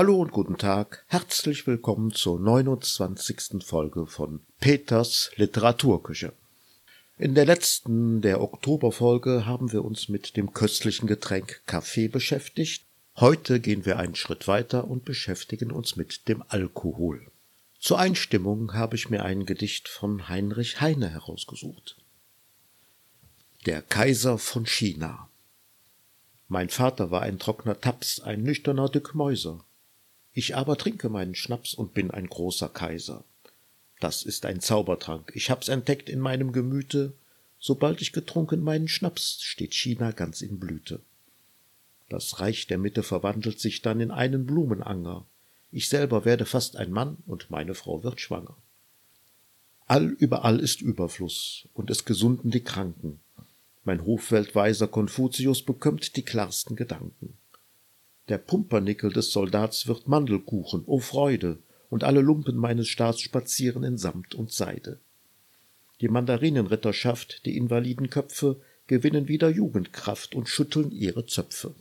Hallo 0.00 0.18
und 0.18 0.32
guten 0.32 0.56
Tag, 0.56 1.04
herzlich 1.08 1.66
willkommen 1.66 2.10
zur 2.10 2.40
29. 2.40 3.62
Folge 3.62 4.06
von 4.06 4.40
Peters 4.58 5.30
Literaturküche. 5.36 6.32
In 7.18 7.34
der 7.34 7.44
letzten, 7.44 8.22
der 8.22 8.40
Oktoberfolge, 8.40 9.44
haben 9.44 9.72
wir 9.72 9.84
uns 9.84 10.08
mit 10.08 10.38
dem 10.38 10.54
köstlichen 10.54 11.06
Getränk 11.06 11.60
Kaffee 11.66 12.08
beschäftigt. 12.08 12.86
Heute 13.16 13.60
gehen 13.60 13.84
wir 13.84 13.98
einen 13.98 14.14
Schritt 14.14 14.48
weiter 14.48 14.88
und 14.88 15.04
beschäftigen 15.04 15.70
uns 15.70 15.96
mit 15.96 16.28
dem 16.28 16.42
Alkohol. 16.48 17.30
Zur 17.78 17.98
Einstimmung 17.98 18.72
habe 18.72 18.96
ich 18.96 19.10
mir 19.10 19.22
ein 19.22 19.44
Gedicht 19.44 19.86
von 19.86 20.30
Heinrich 20.30 20.80
Heine 20.80 21.10
herausgesucht. 21.10 21.98
Der 23.66 23.82
Kaiser 23.82 24.38
von 24.38 24.64
China. 24.64 25.28
Mein 26.48 26.70
Vater 26.70 27.10
war 27.10 27.20
ein 27.20 27.38
trockener 27.38 27.78
Taps, 27.78 28.20
ein 28.20 28.42
nüchterner 28.42 28.88
Dückmäuser. 28.88 29.62
Ich 30.32 30.56
aber 30.56 30.76
trinke 30.76 31.08
meinen 31.08 31.34
Schnaps 31.34 31.74
und 31.74 31.94
bin 31.94 32.10
ein 32.10 32.28
großer 32.28 32.68
Kaiser. 32.68 33.24
Das 34.00 34.22
ist 34.22 34.46
ein 34.46 34.60
Zaubertrank, 34.60 35.32
ich 35.34 35.50
hab's 35.50 35.68
entdeckt 35.68 36.08
in 36.08 36.20
meinem 36.20 36.52
Gemüte. 36.52 37.12
Sobald 37.58 38.00
ich 38.00 38.12
getrunken 38.12 38.62
meinen 38.62 38.88
Schnaps, 38.88 39.42
steht 39.42 39.74
China 39.74 40.12
ganz 40.12 40.40
in 40.40 40.58
Blüte. 40.58 41.00
Das 42.08 42.40
Reich 42.40 42.66
der 42.66 42.78
Mitte 42.78 43.02
verwandelt 43.02 43.60
sich 43.60 43.82
dann 43.82 44.00
in 44.00 44.10
einen 44.10 44.46
Blumenanger. 44.46 45.26
Ich 45.70 45.88
selber 45.88 46.24
werde 46.24 46.46
fast 46.46 46.76
ein 46.76 46.90
Mann 46.90 47.18
und 47.26 47.50
meine 47.50 47.74
Frau 47.74 48.02
wird 48.02 48.20
schwanger. 48.20 48.56
All 49.86 50.06
überall 50.06 50.60
ist 50.60 50.80
Überfluss 50.80 51.68
und 51.74 51.90
es 51.90 52.04
gesunden 52.04 52.50
die 52.50 52.64
Kranken. 52.64 53.20
Mein 53.84 54.04
Hofweltweiser 54.04 54.88
Konfuzius 54.88 55.62
bekömmt 55.62 56.16
die 56.16 56.22
klarsten 56.22 56.76
Gedanken. 56.76 57.36
Der 58.30 58.38
Pumpernickel 58.38 59.12
des 59.12 59.32
Soldats 59.32 59.88
wird 59.88 60.06
Mandelkuchen, 60.06 60.84
o 60.86 61.00
Freude, 61.00 61.58
und 61.88 62.04
alle 62.04 62.20
Lumpen 62.20 62.56
meines 62.56 62.86
Staats 62.86 63.20
spazieren 63.20 63.82
in 63.82 63.98
Samt 63.98 64.36
und 64.36 64.52
Seide. 64.52 65.00
Die 66.00 66.06
Mandarinenritterschaft, 66.06 67.44
die 67.44 67.56
Invalidenköpfe, 67.56 68.60
gewinnen 68.86 69.26
wieder 69.26 69.48
Jugendkraft 69.48 70.36
und 70.36 70.48
schütteln 70.48 70.92
ihre 70.92 71.26
Zöpfe. 71.26 71.74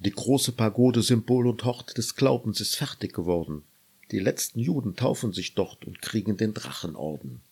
Die 0.00 0.10
große 0.10 0.50
Pagode 0.50 1.02
Symbol 1.02 1.46
und 1.46 1.64
Hort 1.64 1.96
des 1.98 2.16
Glaubens 2.16 2.60
ist 2.60 2.74
fertig 2.74 3.12
geworden. 3.12 3.62
Die 4.10 4.18
letzten 4.18 4.58
Juden 4.58 4.96
taufen 4.96 5.32
sich 5.32 5.54
dort 5.54 5.84
und 5.84 6.02
kriegen 6.02 6.36
den 6.36 6.52
Drachenorden. 6.52 7.42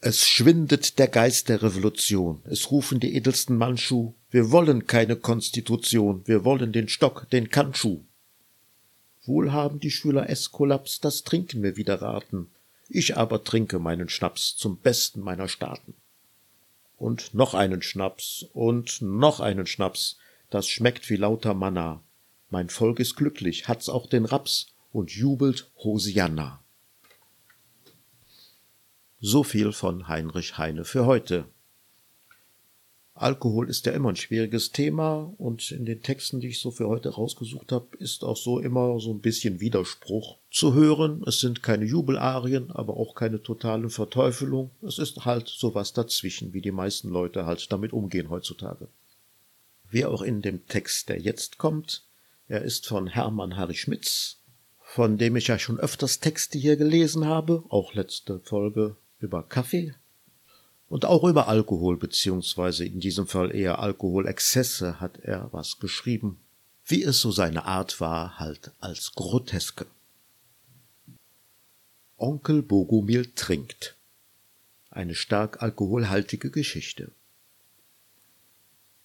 Es 0.00 0.28
schwindet 0.28 0.98
der 0.98 1.08
Geist 1.08 1.48
der 1.48 1.62
Revolution. 1.62 2.42
Es 2.44 2.70
rufen 2.70 3.00
die 3.00 3.14
edelsten 3.16 3.56
Mandschu. 3.56 4.12
Wir 4.30 4.50
wollen 4.50 4.86
keine 4.86 5.16
Konstitution. 5.16 6.22
Wir 6.26 6.44
wollen 6.44 6.72
den 6.72 6.88
Stock, 6.88 7.28
den 7.30 7.50
Kantschuh. 7.50 8.02
Wohl 9.24 9.52
haben 9.52 9.80
die 9.80 9.90
Schüler 9.90 10.28
Eskolaps 10.28 11.00
das 11.00 11.24
Trinken 11.24 11.60
mir 11.60 11.76
wieder 11.76 12.00
raten. 12.02 12.48
Ich 12.88 13.16
aber 13.16 13.42
trinke 13.42 13.78
meinen 13.78 14.08
Schnaps 14.08 14.54
zum 14.56 14.78
Besten 14.78 15.20
meiner 15.20 15.48
Staaten. 15.48 15.94
Und 16.96 17.34
noch 17.34 17.54
einen 17.54 17.82
Schnaps 17.82 18.46
und 18.52 19.02
noch 19.02 19.40
einen 19.40 19.66
Schnaps 19.66 20.18
das 20.50 20.68
schmeckt 20.68 21.10
wie 21.10 21.16
lauter 21.16 21.54
Manna. 21.54 22.02
Mein 22.50 22.68
Volk 22.68 23.00
ist 23.00 23.16
glücklich, 23.16 23.66
hat's 23.68 23.88
auch 23.88 24.06
den 24.06 24.24
Raps 24.24 24.68
und 24.92 25.10
jubelt 25.10 25.70
Hosianna. 25.82 26.62
So 29.28 29.42
viel 29.42 29.72
von 29.72 30.06
Heinrich 30.06 30.56
Heine 30.56 30.84
für 30.84 31.04
heute. 31.04 31.46
Alkohol 33.12 33.68
ist 33.68 33.84
ja 33.84 33.90
immer 33.90 34.10
ein 34.10 34.14
schwieriges 34.14 34.70
Thema 34.70 35.34
und 35.36 35.72
in 35.72 35.84
den 35.84 36.00
Texten, 36.00 36.38
die 36.38 36.46
ich 36.46 36.60
so 36.60 36.70
für 36.70 36.86
heute 36.86 37.08
rausgesucht 37.08 37.72
habe, 37.72 37.96
ist 37.96 38.22
auch 38.22 38.36
so 38.36 38.60
immer 38.60 39.00
so 39.00 39.12
ein 39.12 39.20
bisschen 39.20 39.58
Widerspruch 39.58 40.38
zu 40.52 40.74
hören. 40.74 41.24
Es 41.26 41.40
sind 41.40 41.64
keine 41.64 41.86
Jubelarien, 41.86 42.70
aber 42.70 42.96
auch 42.96 43.16
keine 43.16 43.42
totale 43.42 43.90
Verteufelung. 43.90 44.70
Es 44.80 45.00
ist 45.00 45.24
halt 45.24 45.48
sowas 45.48 45.92
dazwischen, 45.92 46.52
wie 46.52 46.60
die 46.62 46.70
meisten 46.70 47.08
Leute 47.08 47.46
halt 47.46 47.72
damit 47.72 47.92
umgehen 47.92 48.30
heutzutage 48.30 48.86
wie 49.90 50.04
auch 50.04 50.22
in 50.22 50.40
dem 50.40 50.68
Text, 50.68 51.08
der 51.08 51.20
jetzt 51.20 51.58
kommt. 51.58 52.04
Er 52.46 52.62
ist 52.62 52.86
von 52.86 53.08
Hermann 53.08 53.56
Harry 53.56 53.74
Schmitz, 53.74 54.38
von 54.80 55.18
dem 55.18 55.34
ich 55.34 55.48
ja 55.48 55.58
schon 55.58 55.80
öfters 55.80 56.20
Texte 56.20 56.58
hier 56.58 56.76
gelesen 56.76 57.24
habe, 57.24 57.64
auch 57.70 57.92
letzte 57.94 58.38
Folge 58.38 58.96
über 59.20 59.42
Kaffee 59.42 59.94
und 60.88 61.04
auch 61.04 61.24
über 61.24 61.48
Alkohol, 61.48 61.96
beziehungsweise 61.96 62.84
in 62.84 63.00
diesem 63.00 63.26
Fall 63.26 63.54
eher 63.54 63.78
Alkoholexzesse 63.78 65.00
hat 65.00 65.18
er 65.18 65.48
was 65.52 65.78
geschrieben, 65.80 66.38
wie 66.86 67.02
es 67.02 67.20
so 67.20 67.32
seine 67.32 67.64
Art 67.64 68.00
war, 68.00 68.38
halt 68.38 68.70
als 68.80 69.12
Groteske. 69.14 69.86
Onkel 72.16 72.62
Bogomil 72.62 73.26
trinkt. 73.34 73.96
Eine 74.90 75.14
stark 75.14 75.62
alkoholhaltige 75.62 76.50
Geschichte. 76.50 77.10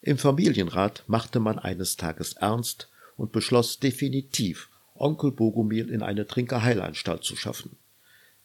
Im 0.01 0.17
Familienrat 0.17 1.03
machte 1.07 1.39
man 1.39 1.59
eines 1.59 1.97
Tages 1.97 2.33
ernst 2.33 2.89
und 3.17 3.31
beschloss 3.31 3.79
definitiv, 3.79 4.69
Onkel 4.95 5.31
Bogomil 5.31 5.89
in 5.89 6.03
eine 6.03 6.25
Trinkerheilanstalt 6.25 7.23
zu 7.23 7.35
schaffen. 7.35 7.75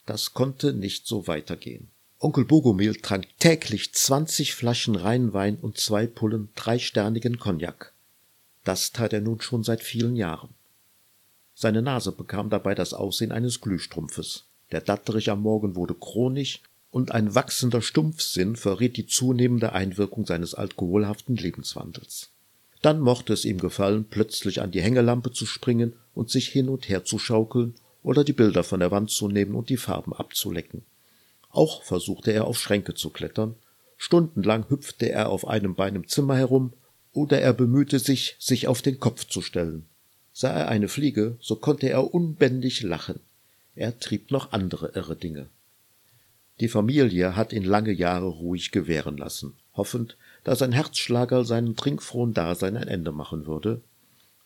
Das 0.07 0.35
konnte 0.35 0.73
nicht 0.73 1.07
so 1.07 1.27
weitergehen. 1.27 1.89
Onkel 2.19 2.45
Bogomil 2.45 2.95
trank 2.95 3.27
täglich 3.39 3.93
zwanzig 3.93 4.55
Flaschen 4.55 4.97
Rheinwein 4.97 5.57
und 5.57 5.79
zwei 5.79 6.07
Pullen 6.07 6.49
dreisternigen 6.55 7.39
Cognac. 7.39 7.93
Das 8.65 8.93
tat 8.93 9.13
er 9.13 9.21
nun 9.21 9.41
schon 9.41 9.65
seit 9.65 9.83
vielen 9.83 10.17
Jahren. 10.17 10.51
Seine 11.55 11.83
Nase 11.83 12.13
bekam 12.13 12.51
dabei 12.51 12.75
das 12.75 12.95
Aussehen 12.95 13.33
eines 13.33 13.61
Glühstrumpfes. 13.61 14.45
Der 14.73 14.81
Datterich 14.81 15.31
am 15.31 15.43
Morgen 15.43 15.77
wurde 15.77 15.95
chronisch 15.95 16.61
und 16.91 17.13
ein 17.13 17.35
wachsender 17.35 17.83
Stumpfsinn 17.83 18.57
verriet 18.57 18.97
die 18.97 19.07
zunehmende 19.07 19.73
Einwirkung 19.73 20.25
seines 20.25 20.55
alkoholhaften 20.55 21.37
Lebenswandels. 21.37 22.31
Dann 22.83 23.01
mochte 23.01 23.33
es 23.33 23.45
ihm 23.45 23.59
gefallen, 23.59 24.07
plötzlich 24.09 24.63
an 24.63 24.71
die 24.71 24.83
Hängelampe 24.83 25.33
zu 25.33 25.47
springen 25.47 25.95
und 26.15 26.31
sich 26.31 26.49
hin 26.49 26.69
und 26.69 26.89
her 26.89 27.05
zu 27.05 27.19
schaukeln 27.19 27.75
oder 28.07 28.23
die 28.23 28.33
Bilder 28.33 28.63
von 28.63 28.79
der 28.79 28.93
Wand 28.93 29.11
zu 29.11 29.27
nehmen 29.27 29.57
und 29.57 29.69
die 29.69 29.77
Farben 29.77 30.13
abzulecken. 30.13 30.85
Auch 31.51 31.83
versuchte 31.83 32.31
er 32.31 32.47
auf 32.47 32.57
Schränke 32.57 32.95
zu 32.95 33.11
klettern, 33.11 33.57
stundenlang 33.97 34.71
hüpfte 34.71 35.11
er 35.11 35.29
auf 35.29 35.49
einem 35.49 35.75
Bein 35.75 35.97
im 35.97 36.07
Zimmer 36.07 36.37
herum, 36.37 36.73
oder 37.13 37.41
er 37.41 37.53
bemühte 37.53 37.99
sich, 37.99 38.37
sich 38.39 38.69
auf 38.69 38.81
den 38.81 39.01
Kopf 39.01 39.25
zu 39.25 39.43
stellen. 39.43 39.87
Sah 40.33 40.53
er 40.53 40.69
eine 40.69 40.87
Fliege, 40.87 41.37
so 41.41 41.57
konnte 41.57 41.89
er 41.89 42.15
unbändig 42.15 42.83
lachen. 42.83 43.19
Er 43.75 43.99
trieb 43.99 44.31
noch 44.31 44.53
andere 44.53 44.93
irre 44.95 45.17
Dinge. 45.17 45.49
Die 46.61 46.69
Familie 46.69 47.35
hat 47.35 47.53
ihn 47.53 47.65
lange 47.65 47.93
Jahre 47.93 48.29
ruhig 48.29 48.71
gewähren 48.71 49.17
lassen, 49.17 49.55
hoffend, 49.75 50.17
dass 50.45 50.63
ein 50.63 50.71
Herzschlagerl 50.71 51.45
seinem 51.45 51.75
trinkfrohen 51.75 52.35
Dasein 52.35 52.77
ein 52.77 52.87
Ende 52.87 53.11
machen 53.11 53.47
würde. 53.47 53.81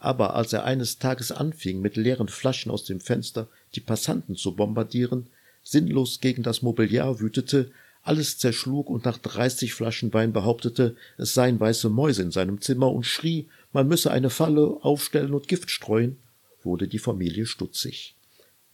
Aber 0.00 0.34
als 0.34 0.53
er 0.53 0.65
eines 0.65 0.99
Tages 0.99 1.31
anfing, 1.31 1.81
mit 1.81 1.97
leeren 1.97 2.28
Flaschen 2.28 2.72
aus 2.72 2.84
dem 2.84 3.00
Fenster 3.00 3.49
die 3.75 3.81
Passanten 3.81 4.34
zu 4.34 4.56
bombardieren, 4.56 5.27
sinnlos 5.62 6.21
gegen 6.21 6.43
das 6.43 6.62
Mobiliar 6.62 7.21
wütete, 7.21 7.71
alles 8.03 8.38
zerschlug 8.38 8.88
und 8.88 9.05
nach 9.05 9.19
dreißig 9.19 9.75
Flaschen 9.75 10.12
Wein 10.15 10.33
behauptete, 10.33 10.97
es 11.19 11.34
seien 11.34 11.61
weiße 11.61 11.91
Mäuse 11.91 12.22
in 12.22 12.31
seinem 12.31 12.62
Zimmer 12.62 12.91
und 12.91 13.05
schrie, 13.05 13.47
man 13.72 13.88
müsse 13.88 14.11
eine 14.11 14.31
Falle 14.31 14.78
aufstellen 14.81 15.34
und 15.34 15.49
Gift 15.49 15.71
streuen, 15.71 16.17
wurde 16.62 16.88
die 16.88 16.99
Familie 16.99 17.44
stutzig. 17.44 18.15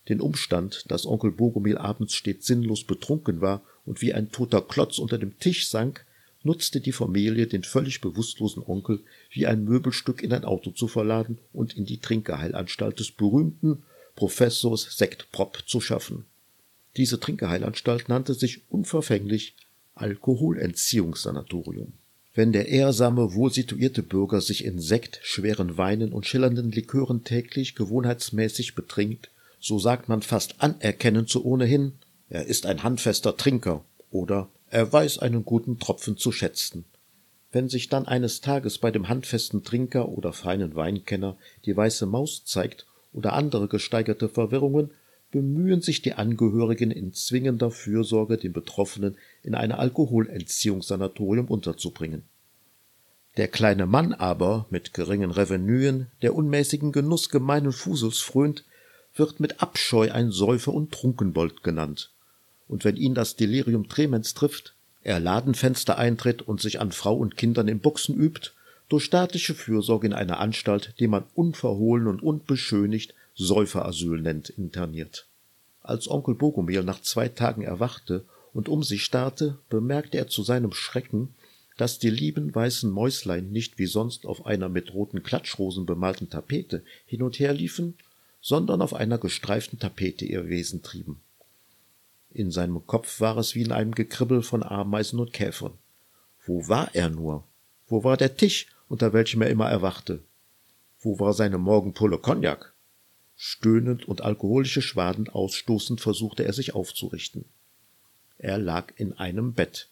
Den 0.09 0.21
Umstand, 0.21 0.85
dass 0.89 1.07
Onkel 1.07 1.33
Bogomil 1.33 1.77
abends 1.77 2.15
stets 2.15 2.47
sinnlos 2.47 2.85
betrunken 2.85 3.41
war 3.41 3.63
und 3.85 4.01
wie 4.01 4.15
ein 4.15 4.31
toter 4.31 4.63
Klotz 4.63 4.99
unter 5.01 5.19
dem 5.19 5.39
Tisch 5.41 5.69
sank, 5.69 6.07
nutzte 6.47 6.81
die 6.81 6.93
Familie 6.93 7.47
den 7.47 7.63
völlig 7.63 8.01
bewusstlosen 8.01 8.63
Onkel 8.67 9.01
wie 9.31 9.47
ein 9.47 9.65
Möbelstück 9.65 10.23
in 10.23 10.33
ein 10.33 10.47
Auto 10.47 10.71
zu 10.71 10.89
verladen 10.89 11.37
und 11.53 11.77
in 11.77 11.85
die 11.85 11.99
Trinkerheilanstalt 11.99 12.99
des 12.99 13.11
berühmten 13.11 13.83
Professors 14.15 14.97
Sektprop 14.97 15.65
zu 15.67 15.83
schaffen. 15.83 16.25
Diese 16.97 17.21
Trinkerheilanstalt 17.21 18.09
nannte 18.09 18.33
sich 18.33 18.63
unverfänglich 18.71 19.55
Alkoholentziehungssanatorium. 19.95 21.93
Wenn 22.35 22.53
der 22.53 22.69
ehrsame, 22.69 23.35
wohlsituierte 23.35 24.03
Bürger 24.03 24.41
sich 24.41 24.65
in 24.65 24.79
Sekt, 24.79 25.21
schweren 25.23 25.77
Weinen 25.79 26.13
und 26.13 26.27
schillernden 26.27 26.71
Likören 26.71 27.25
täglich 27.25 27.75
gewohnheitsmäßig 27.75 28.75
betrinkt, 28.75 29.31
so 29.59 29.79
sagt 29.79 30.09
man 30.09 30.23
fast 30.23 30.63
anerkennend 30.63 31.29
zu 31.29 31.45
ohnehin, 31.45 31.93
er 32.29 32.47
ist 32.47 32.67
ein 32.67 32.83
handfester 32.83 33.37
Trinker 33.37 33.85
oder 34.11 34.49
er 34.71 34.93
weiß 34.93 35.19
einen 35.19 35.45
guten 35.45 35.79
Tropfen 35.79 36.17
zu 36.17 36.33
schätzen. 36.33 36.85
Wenn 37.53 37.69
sich 37.69 37.89
dann 37.89 38.07
eines 38.07 38.41
Tages 38.41 38.79
bei 38.79 38.91
dem 38.91 39.09
handfesten 39.09 39.63
Trinker 39.63 40.09
oder 40.09 40.33
feinen 40.33 40.75
Weinkenner 40.75 41.37
die 41.65 41.77
weiße 41.77 42.07
Maus 42.07 42.45
zeigt 42.45 42.87
oder 43.13 43.33
andere 43.33 43.69
gesteigerte 43.69 44.29
Verwirrungen, 44.29 44.91
bemühen 45.31 45.81
sich 45.81 46.03
die 46.03 46.15
Angehörigen 46.15 46.91
in 46.91 47.13
zwingender 47.13 47.71
Fürsorge, 47.71 48.37
den 48.37 48.53
Betroffenen 48.53 49.17
in 49.43 49.55
ein 49.55 49.73
Alkoholentziehungssanatorium 49.73 51.47
unterzubringen. 51.47 52.25
Der 53.37 53.49
kleine 53.49 53.87
Mann 53.87 54.15
aber, 54.15 54.67
mit 54.71 54.95
geringen 54.95 55.31
Revenuen, 55.31 56.07
der 56.23 56.35
unmäßigen 56.35 56.93
Genuss 56.93 57.29
gemeinen 57.29 57.73
Fusels 57.73 58.19
frönt, 58.19 58.65
wird 59.15 59.41
mit 59.41 59.61
Abscheu 59.63 60.11
ein 60.11 60.31
Säufer 60.31 60.73
und 60.73 60.93
Trunkenbold 60.93 61.63
genannt. 61.63 62.13
Und 62.69 62.85
wenn 62.85 62.97
ihn 62.97 63.15
das 63.15 63.37
Delirium 63.37 63.89
tremens 63.89 64.35
trifft, 64.35 64.75
er 65.03 65.21
Ladenfenster 65.21 65.99
eintritt 65.99 66.43
und 66.43 66.61
sich 66.61 66.81
an 66.81 66.91
Frau 66.91 67.17
und 67.17 67.37
Kindern 67.37 67.69
im 67.69 67.79
Boxen 67.79 68.17
übt, 68.17 68.51
durch 68.89 69.05
staatliche 69.05 69.55
Fürsorge 69.55 70.07
in 70.07 70.13
einer 70.13 70.39
Anstalt, 70.39 70.95
die 70.99 71.09
man 71.09 71.25
unverhohlen 71.35 72.07
und 72.07 72.23
unbeschönigt 72.23 73.15
Säuferasyl 73.35 74.21
nennt, 74.21 74.49
interniert. 74.49 75.27
Als 75.83 76.09
Onkel 76.09 76.35
Bogomil 76.35 76.83
nach 76.83 77.01
zwei 77.03 77.29
Tagen 77.29 77.63
erwachte 77.63 78.25
und 78.53 78.69
um 78.69 78.83
sich 78.83 79.05
starrte, 79.05 79.59
bemerkte 79.69 80.19
er 80.19 80.29
zu 80.29 80.43
seinem 80.43 80.73
Schrecken, 80.73 81.35
dass 81.77 81.99
die 81.99 82.11
lieben 82.11 82.55
weißen 82.55 82.91
Mäuslein 82.91 83.51
nicht 83.51 83.79
wie 83.79 83.87
sonst 83.87 84.25
auf 84.25 84.47
einer 84.47 84.69
mit 84.69 84.95
roten 84.95 85.23
Klatschrosen 85.23 85.85
bemalten 85.85 86.31
Tapete 86.31 86.83
hin 87.05 87.23
und 87.23 87.39
her 87.39 87.53
liefen, 87.53 87.95
sondern 88.41 88.81
auf 88.81 88.95
einer 88.95 89.19
gestreiften 89.19 89.79
Tapete 89.79 90.25
ihr 90.25 90.49
Wesen 90.49 90.83
trieben. 90.83 91.21
In 92.37 92.51
seinem 92.51 92.87
Kopf 92.87 93.23
war 93.23 93.39
es 93.39 93.55
wie 93.55 93.63
in 93.63 93.73
einem 93.73 93.95
Gekribbel 93.95 94.43
von 94.43 94.63
Ameisen 94.63 95.19
und 95.21 95.33
Käfern. 95.33 95.73
Wo 96.45 96.69
war 96.69 96.95
er 96.95 97.09
nur? 97.09 97.45
Wo 97.89 98.05
war 98.05 98.19
der 98.19 98.37
Tisch, 98.37 98.67
unter 98.91 99.15
welchem 99.15 99.41
er 99.41 99.49
immer 99.49 99.71
erwachte? 99.71 100.23
Wo 101.01 101.19
war 101.19 101.33
seine 101.33 101.57
Morgenpulle 101.57 102.19
Cognac? 102.19 102.75
Stöhnend 103.37 104.07
und 104.07 104.21
alkoholische 104.21 104.83
Schwaden 104.83 105.31
ausstoßend 105.31 106.03
versuchte 106.03 106.45
er 106.45 106.53
sich 106.53 106.75
aufzurichten. 106.75 107.47
Er 108.37 108.59
lag 108.59 108.93
in 108.97 109.15
einem 109.15 109.55
Bett, 109.55 109.89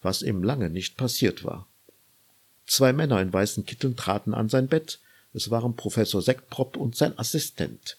was 0.00 0.22
ihm 0.22 0.42
lange 0.42 0.70
nicht 0.70 0.96
passiert 0.96 1.44
war. 1.44 1.68
Zwei 2.66 2.94
Männer 2.94 3.20
in 3.20 3.34
weißen 3.34 3.66
Kitteln 3.66 3.96
traten 3.96 4.32
an 4.32 4.48
sein 4.48 4.66
Bett, 4.66 4.98
es 5.34 5.50
waren 5.50 5.76
Professor 5.76 6.22
Sektprop 6.22 6.78
und 6.78 6.96
sein 6.96 7.18
Assistent. 7.18 7.98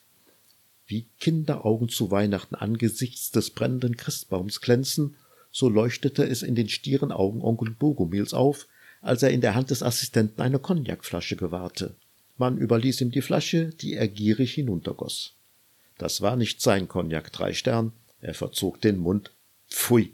Wie 0.86 1.08
Kinderaugen 1.20 1.90
zu 1.90 2.12
Weihnachten 2.12 2.56
angesichts 2.56 3.32
des 3.32 3.52
brennenden 3.52 3.98
Christbaums 3.98 4.62
glänzen, 4.62 5.16
so 5.52 5.70
leuchtete 5.70 6.24
es 6.24 6.44
in 6.44 6.56
den 6.56 6.68
stieren 6.70 7.12
Augen 7.12 7.42
Onkel 7.42 7.72
Bogomils 7.72 8.34
auf, 8.34 8.68
als 9.02 9.24
er 9.24 9.30
in 9.30 9.42
der 9.42 9.56
Hand 9.56 9.70
des 9.70 9.84
Assistenten 9.84 10.42
eine 10.42 10.60
Cognacflasche 10.60 11.36
gewahrte. 11.36 11.96
Man 12.38 12.58
überließ 12.58 13.02
ihm 13.02 13.12
die 13.12 13.22
Flasche, 13.22 13.70
die 13.70 13.94
er 13.94 14.08
gierig 14.08 14.54
hinuntergoss. 14.56 15.34
Das 15.98 16.22
war 16.22 16.36
nicht 16.36 16.62
sein 16.62 16.88
Cognac 16.88 17.32
drei 17.32 17.54
Stern, 17.54 17.94
er 18.20 18.34
verzog 18.34 18.82
den 18.82 18.98
Mund. 18.98 19.32
Pfui. 19.70 20.14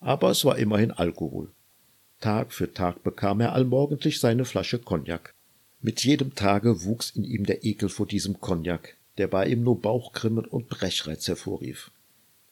Aber 0.00 0.30
es 0.30 0.44
war 0.44 0.58
immerhin 0.58 0.92
Alkohol. 0.92 1.50
Tag 2.20 2.52
für 2.52 2.72
Tag 2.72 3.02
bekam 3.02 3.40
er 3.40 3.52
allmorgendlich 3.52 4.20
seine 4.20 4.44
Flasche 4.44 4.78
Cognac. 4.78 5.34
Mit 5.82 6.04
jedem 6.04 6.34
Tage 6.34 6.84
wuchs 6.84 7.10
in 7.10 7.24
ihm 7.24 7.44
der 7.44 7.64
Ekel 7.64 7.88
vor 7.88 8.06
diesem 8.06 8.40
Cognac, 8.40 8.96
der 9.20 9.28
bei 9.28 9.46
ihm 9.48 9.62
nur 9.62 9.82
Bauchgrimmen 9.82 10.46
und 10.46 10.70
Brechreiz 10.70 11.28
hervorrief. 11.28 11.90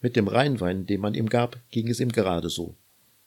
Mit 0.03 0.17
dem 0.17 0.29
Rheinwein, 0.29 0.85
den 0.85 1.00
man 1.00 1.15
ihm 1.15 1.31
gab, 1.31 1.59
ging 1.70 1.88
es 1.88 1.99
ihm 1.99 2.12
gerade 2.12 2.50
so. 2.50 2.75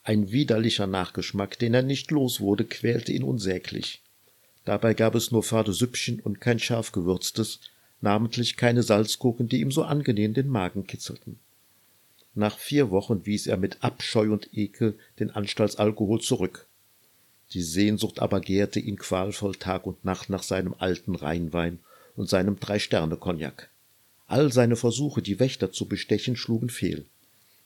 Ein 0.04 0.30
widerlicher 0.30 0.86
Nachgeschmack, 0.86 1.58
den 1.58 1.74
er 1.74 1.82
nicht 1.82 2.12
los 2.12 2.40
wurde, 2.40 2.64
quälte 2.64 3.10
ihn 3.10 3.24
unsäglich. 3.24 4.00
Dabei 4.64 4.94
gab 4.94 5.16
es 5.16 5.32
nur 5.32 5.42
fade 5.42 5.72
Süppchen 5.72 6.20
und 6.20 6.40
kein 6.40 6.60
scharf 6.60 6.92
gewürztes, 6.92 7.58
namentlich 8.00 8.56
keine 8.56 8.84
Salzgurken, 8.84 9.48
die 9.48 9.60
ihm 9.60 9.72
so 9.72 9.82
angenehm 9.82 10.34
den 10.34 10.46
Magen 10.46 10.86
kitzelten. 10.86 11.40
Nach 12.36 12.56
vier 12.56 12.92
Wochen 12.92 13.26
wies 13.26 13.48
er 13.48 13.56
mit 13.56 13.82
Abscheu 13.82 14.32
und 14.32 14.56
Ekel 14.56 14.96
den 15.18 15.32
Anstaltsalkohol 15.32 16.20
zurück. 16.20 16.68
Die 17.54 17.62
Sehnsucht 17.62 18.20
aber 18.20 18.40
gärte 18.40 18.78
ihn 18.78 18.98
qualvoll 18.98 19.56
Tag 19.56 19.84
und 19.84 20.04
Nacht 20.04 20.30
nach 20.30 20.44
seinem 20.44 20.76
alten 20.78 21.16
Rheinwein 21.16 21.80
und 22.16 22.28
seinem 22.28 22.58
Drei-Sterne-Cognac. 22.58 23.70
All 24.26 24.52
seine 24.52 24.76
Versuche, 24.76 25.22
die 25.22 25.40
Wächter 25.40 25.72
zu 25.72 25.86
bestechen, 25.86 26.36
schlugen 26.36 26.70
fehl. 26.70 27.06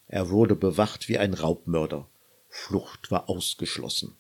Er 0.09 0.31
wurde 0.31 0.55
bewacht 0.55 1.09
wie 1.09 1.19
ein 1.19 1.35
Raubmörder. 1.35 2.07
Flucht 2.49 3.11
war 3.11 3.29
ausgeschlossen. 3.29 4.17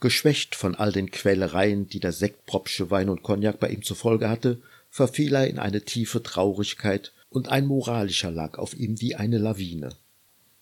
Geschwächt 0.00 0.54
von 0.54 0.74
all 0.74 0.92
den 0.92 1.10
Quälereien, 1.10 1.88
die 1.88 2.00
der 2.00 2.12
Sektpropsche 2.12 2.90
Wein 2.90 3.08
und 3.08 3.22
Cognac 3.22 3.60
bei 3.60 3.70
ihm 3.70 3.82
zur 3.82 3.96
Folge 3.96 4.28
hatte, 4.28 4.60
verfiel 4.90 5.34
er 5.34 5.48
in 5.48 5.58
eine 5.58 5.82
tiefe 5.82 6.22
Traurigkeit, 6.22 7.12
und 7.30 7.48
ein 7.48 7.66
moralischer 7.66 8.30
lag 8.30 8.58
auf 8.58 8.74
ihm 8.74 9.00
wie 9.00 9.16
eine 9.16 9.38
Lawine. 9.38 9.96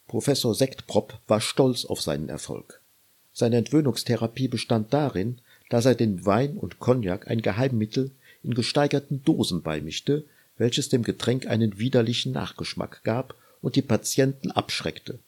Professor 0.07 0.55
Sektprop 0.55 1.19
war 1.27 1.41
stolz 1.41 1.85
auf 1.85 2.01
seinen 2.01 2.29
Erfolg. 2.29 2.81
Seine 3.33 3.57
Entwöhnungstherapie 3.57 4.49
bestand 4.49 4.93
darin, 4.93 5.41
dass 5.69 5.87
er 5.87 5.95
den 5.95 6.25
Wein 6.25 6.57
und 6.57 6.79
Cognac 6.79 7.29
ein 7.29 7.43
Geheimmittel 7.43 8.11
in 8.43 8.55
gesteigerten 8.55 9.23
Dosen 9.25 9.63
beimischte, 9.63 10.25
welches 10.57 10.89
dem 10.89 11.03
Getränk 11.03 11.47
einen 11.47 11.79
widerlichen 11.79 12.33
Nachgeschmack 12.33 13.03
gab 13.05 13.35
und 13.61 13.77
die 13.77 13.83
Patienten 13.83 14.51
abschreckte. 14.51 15.19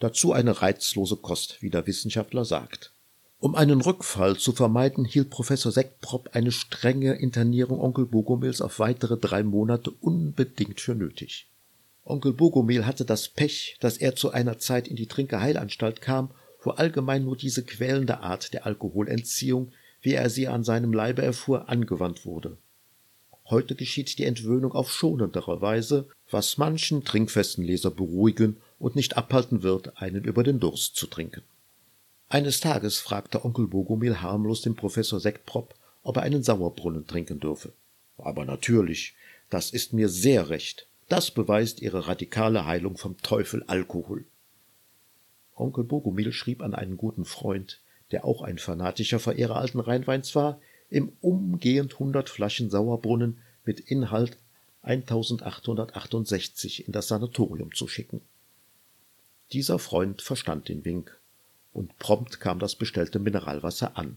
Dazu 0.00 0.32
eine 0.32 0.60
reizlose 0.60 1.16
Kost, 1.16 1.62
wie 1.62 1.70
der 1.70 1.86
Wissenschaftler 1.86 2.44
sagt. 2.44 2.92
Um 3.38 3.54
einen 3.54 3.80
Rückfall 3.80 4.36
zu 4.36 4.52
vermeiden, 4.52 5.04
hielt 5.04 5.30
Professor 5.30 5.70
Sektprop 5.70 6.30
eine 6.32 6.50
strenge 6.50 7.14
Internierung 7.14 7.80
Onkel 7.80 8.06
Bogomils 8.06 8.60
auf 8.60 8.78
weitere 8.78 9.18
drei 9.18 9.42
Monate 9.42 9.90
unbedingt 9.90 10.80
für 10.80 10.94
nötig. 10.94 11.48
Onkel 12.04 12.32
Bogomil 12.32 12.86
hatte 12.86 13.04
das 13.04 13.28
Pech, 13.28 13.76
dass 13.80 13.98
er 13.98 14.16
zu 14.16 14.30
einer 14.30 14.58
Zeit 14.58 14.88
in 14.88 14.96
die 14.96 15.06
Trinkerheilanstalt 15.06 16.00
kam, 16.00 16.30
wo 16.62 16.70
allgemein 16.70 17.24
nur 17.24 17.36
diese 17.36 17.62
quälende 17.62 18.20
Art 18.20 18.52
der 18.54 18.66
Alkoholentziehung, 18.66 19.72
wie 20.04 20.12
er 20.12 20.28
sie 20.28 20.48
an 20.48 20.64
seinem 20.64 20.92
Leibe 20.92 21.22
erfuhr, 21.22 21.70
angewandt 21.70 22.26
wurde. 22.26 22.58
Heute 23.46 23.74
geschieht 23.74 24.18
die 24.18 24.24
Entwöhnung 24.24 24.72
auf 24.72 24.92
schonendere 24.92 25.62
Weise, 25.62 26.08
was 26.30 26.58
manchen 26.58 27.04
trinkfesten 27.04 27.64
Leser 27.64 27.90
beruhigen 27.90 28.58
und 28.78 28.96
nicht 28.96 29.16
abhalten 29.16 29.62
wird, 29.62 29.96
einen 29.96 30.22
über 30.24 30.42
den 30.42 30.60
Durst 30.60 30.96
zu 30.96 31.06
trinken. 31.06 31.42
Eines 32.28 32.60
Tages 32.60 32.98
fragte 32.98 33.46
Onkel 33.46 33.66
Bogomil 33.66 34.20
harmlos 34.20 34.60
den 34.60 34.76
Professor 34.76 35.20
Sektprop, 35.20 35.74
ob 36.02 36.18
er 36.18 36.22
einen 36.22 36.42
Sauerbrunnen 36.42 37.06
trinken 37.06 37.40
dürfe. 37.40 37.72
Aber 38.18 38.44
natürlich, 38.44 39.14
das 39.48 39.70
ist 39.70 39.94
mir 39.94 40.10
sehr 40.10 40.50
recht. 40.50 40.86
Das 41.08 41.30
beweist 41.30 41.80
ihre 41.80 42.08
radikale 42.08 42.66
Heilung 42.66 42.98
vom 42.98 43.16
Teufel 43.22 43.62
Alkohol. 43.68 44.26
Onkel 45.54 45.84
Bogomil 45.84 46.32
schrieb 46.32 46.60
an 46.60 46.74
einen 46.74 46.98
guten 46.98 47.24
Freund, 47.24 47.80
der 48.14 48.24
auch 48.24 48.42
ein 48.42 48.58
fanatischer 48.58 49.18
Verehrer 49.18 49.56
alten 49.56 49.80
Rheinweins 49.80 50.36
war, 50.36 50.60
im 50.88 51.10
umgehend 51.20 51.98
hundert 51.98 52.30
Flaschen 52.30 52.70
Sauerbrunnen 52.70 53.38
mit 53.64 53.80
Inhalt 53.80 54.38
1868 54.82 56.86
in 56.86 56.92
das 56.92 57.08
Sanatorium 57.08 57.74
zu 57.74 57.88
schicken. 57.88 58.20
Dieser 59.50 59.80
Freund 59.80 60.22
verstand 60.22 60.68
den 60.68 60.84
Wink 60.84 61.18
und 61.72 61.98
prompt 61.98 62.38
kam 62.38 62.60
das 62.60 62.76
bestellte 62.76 63.18
Mineralwasser 63.18 63.98
an. 63.98 64.16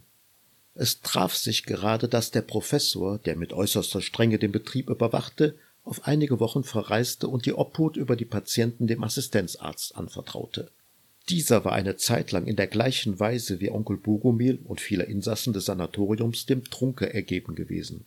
Es 0.76 1.02
traf 1.02 1.36
sich 1.36 1.64
gerade, 1.64 2.08
dass 2.08 2.30
der 2.30 2.44
Professor, 2.44 3.18
der 3.18 3.36
mit 3.36 3.52
äußerster 3.52 4.04
Strenge 4.04 4.38
den 4.38 4.52
Betrieb 4.52 4.92
überwachte, 4.92 5.56
auf 5.84 6.06
einige 6.06 6.40
Wochen 6.40 6.64
verreiste 6.64 7.28
und 7.28 7.48
die 7.48 7.54
Obhut 7.54 7.98
über 7.98 8.16
die 8.16 8.26
Patienten 8.26 8.86
dem 8.86 9.04
Assistenzarzt 9.04 9.96
anvertraute. 9.96 10.70
Dieser 11.30 11.66
war 11.66 11.74
eine 11.74 11.98
Zeit 11.98 12.32
lang 12.32 12.46
in 12.46 12.56
der 12.56 12.68
gleichen 12.68 13.20
Weise 13.20 13.60
wie 13.60 13.70
Onkel 13.70 13.98
Bogomil 13.98 14.60
und 14.64 14.80
viele 14.80 15.04
Insassen 15.04 15.52
des 15.52 15.66
Sanatoriums 15.66 16.46
dem 16.46 16.64
Trunke 16.64 17.14
ergeben 17.14 17.56
gewesen. 17.56 18.06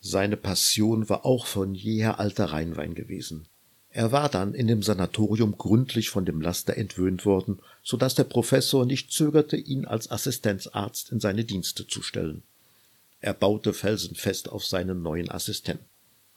Seine 0.00 0.36
Passion 0.36 1.08
war 1.08 1.26
auch 1.26 1.46
von 1.46 1.74
jeher 1.74 2.18
alter 2.18 2.46
Rheinwein 2.46 2.94
gewesen. 2.94 3.46
Er 3.90 4.10
war 4.10 4.30
dann 4.30 4.54
in 4.54 4.68
dem 4.68 4.82
Sanatorium 4.82 5.58
gründlich 5.58 6.08
von 6.08 6.24
dem 6.24 6.40
Laster 6.40 6.78
entwöhnt 6.78 7.26
worden, 7.26 7.58
so 7.82 7.98
dass 7.98 8.14
der 8.14 8.24
Professor 8.24 8.86
nicht 8.86 9.12
zögerte, 9.12 9.58
ihn 9.58 9.84
als 9.84 10.10
Assistenzarzt 10.10 11.12
in 11.12 11.20
seine 11.20 11.44
Dienste 11.44 11.86
zu 11.86 12.00
stellen. 12.00 12.42
Er 13.20 13.34
baute 13.34 13.74
felsenfest 13.74 14.48
auf 14.48 14.64
seinen 14.64 15.02
neuen 15.02 15.30
Assistenten. 15.30 15.84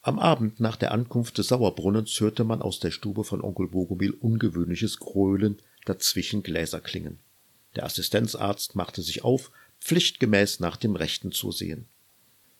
Am 0.01 0.19
Abend 0.19 0.59
nach 0.59 0.75
der 0.75 0.91
Ankunft 0.91 1.37
des 1.37 1.47
Sauerbrunnens 1.47 2.19
hörte 2.19 2.43
man 2.43 2.61
aus 2.61 2.79
der 2.79 2.91
Stube 2.91 3.23
von 3.23 3.41
Onkel 3.41 3.69
Bogomil 3.69 4.11
ungewöhnliches 4.11 4.99
Gröhlen, 4.99 5.57
dazwischen 5.85 6.43
Gläser 6.43 6.81
klingen. 6.81 7.19
Der 7.75 7.85
Assistenzarzt 7.85 8.75
machte 8.75 9.01
sich 9.01 9.23
auf, 9.23 9.51
pflichtgemäß 9.79 10.59
nach 10.59 10.77
dem 10.77 10.95
Rechten 10.95 11.31
zu 11.31 11.51
sehen. 11.51 11.87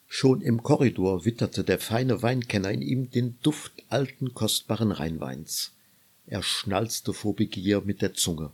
Schon 0.08 0.42
im 0.42 0.64
Korridor 0.64 1.26
witterte 1.26 1.64
der 1.64 1.80
feine 1.80 2.22
Weinkenner 2.22 2.72
in 2.72 2.82
ihm 2.82 3.10
den 3.10 3.40
Duft 3.42 3.74
alten, 3.90 4.34
kostbaren 4.34 4.92
Rheinweins. 4.92 5.74
Er 6.28 6.44
schnalzte 6.44 7.14
vor 7.14 7.36
Begier 7.36 7.82
mit 7.82 8.02
der 8.02 8.14
Zunge. 8.14 8.52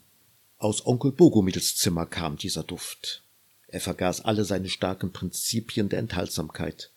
Aus 0.58 0.86
Onkel 0.86 1.12
Bogomils 1.12 1.76
Zimmer 1.76 2.06
kam 2.06 2.38
dieser 2.38 2.64
Duft. 2.64 3.24
Er 3.68 3.82
vergaß 3.82 4.22
alle 4.22 4.46
seine 4.46 4.70
starken 4.70 5.12
Prinzipien 5.12 5.90
der 5.90 6.00
Enthaltsamkeit. 6.00 6.92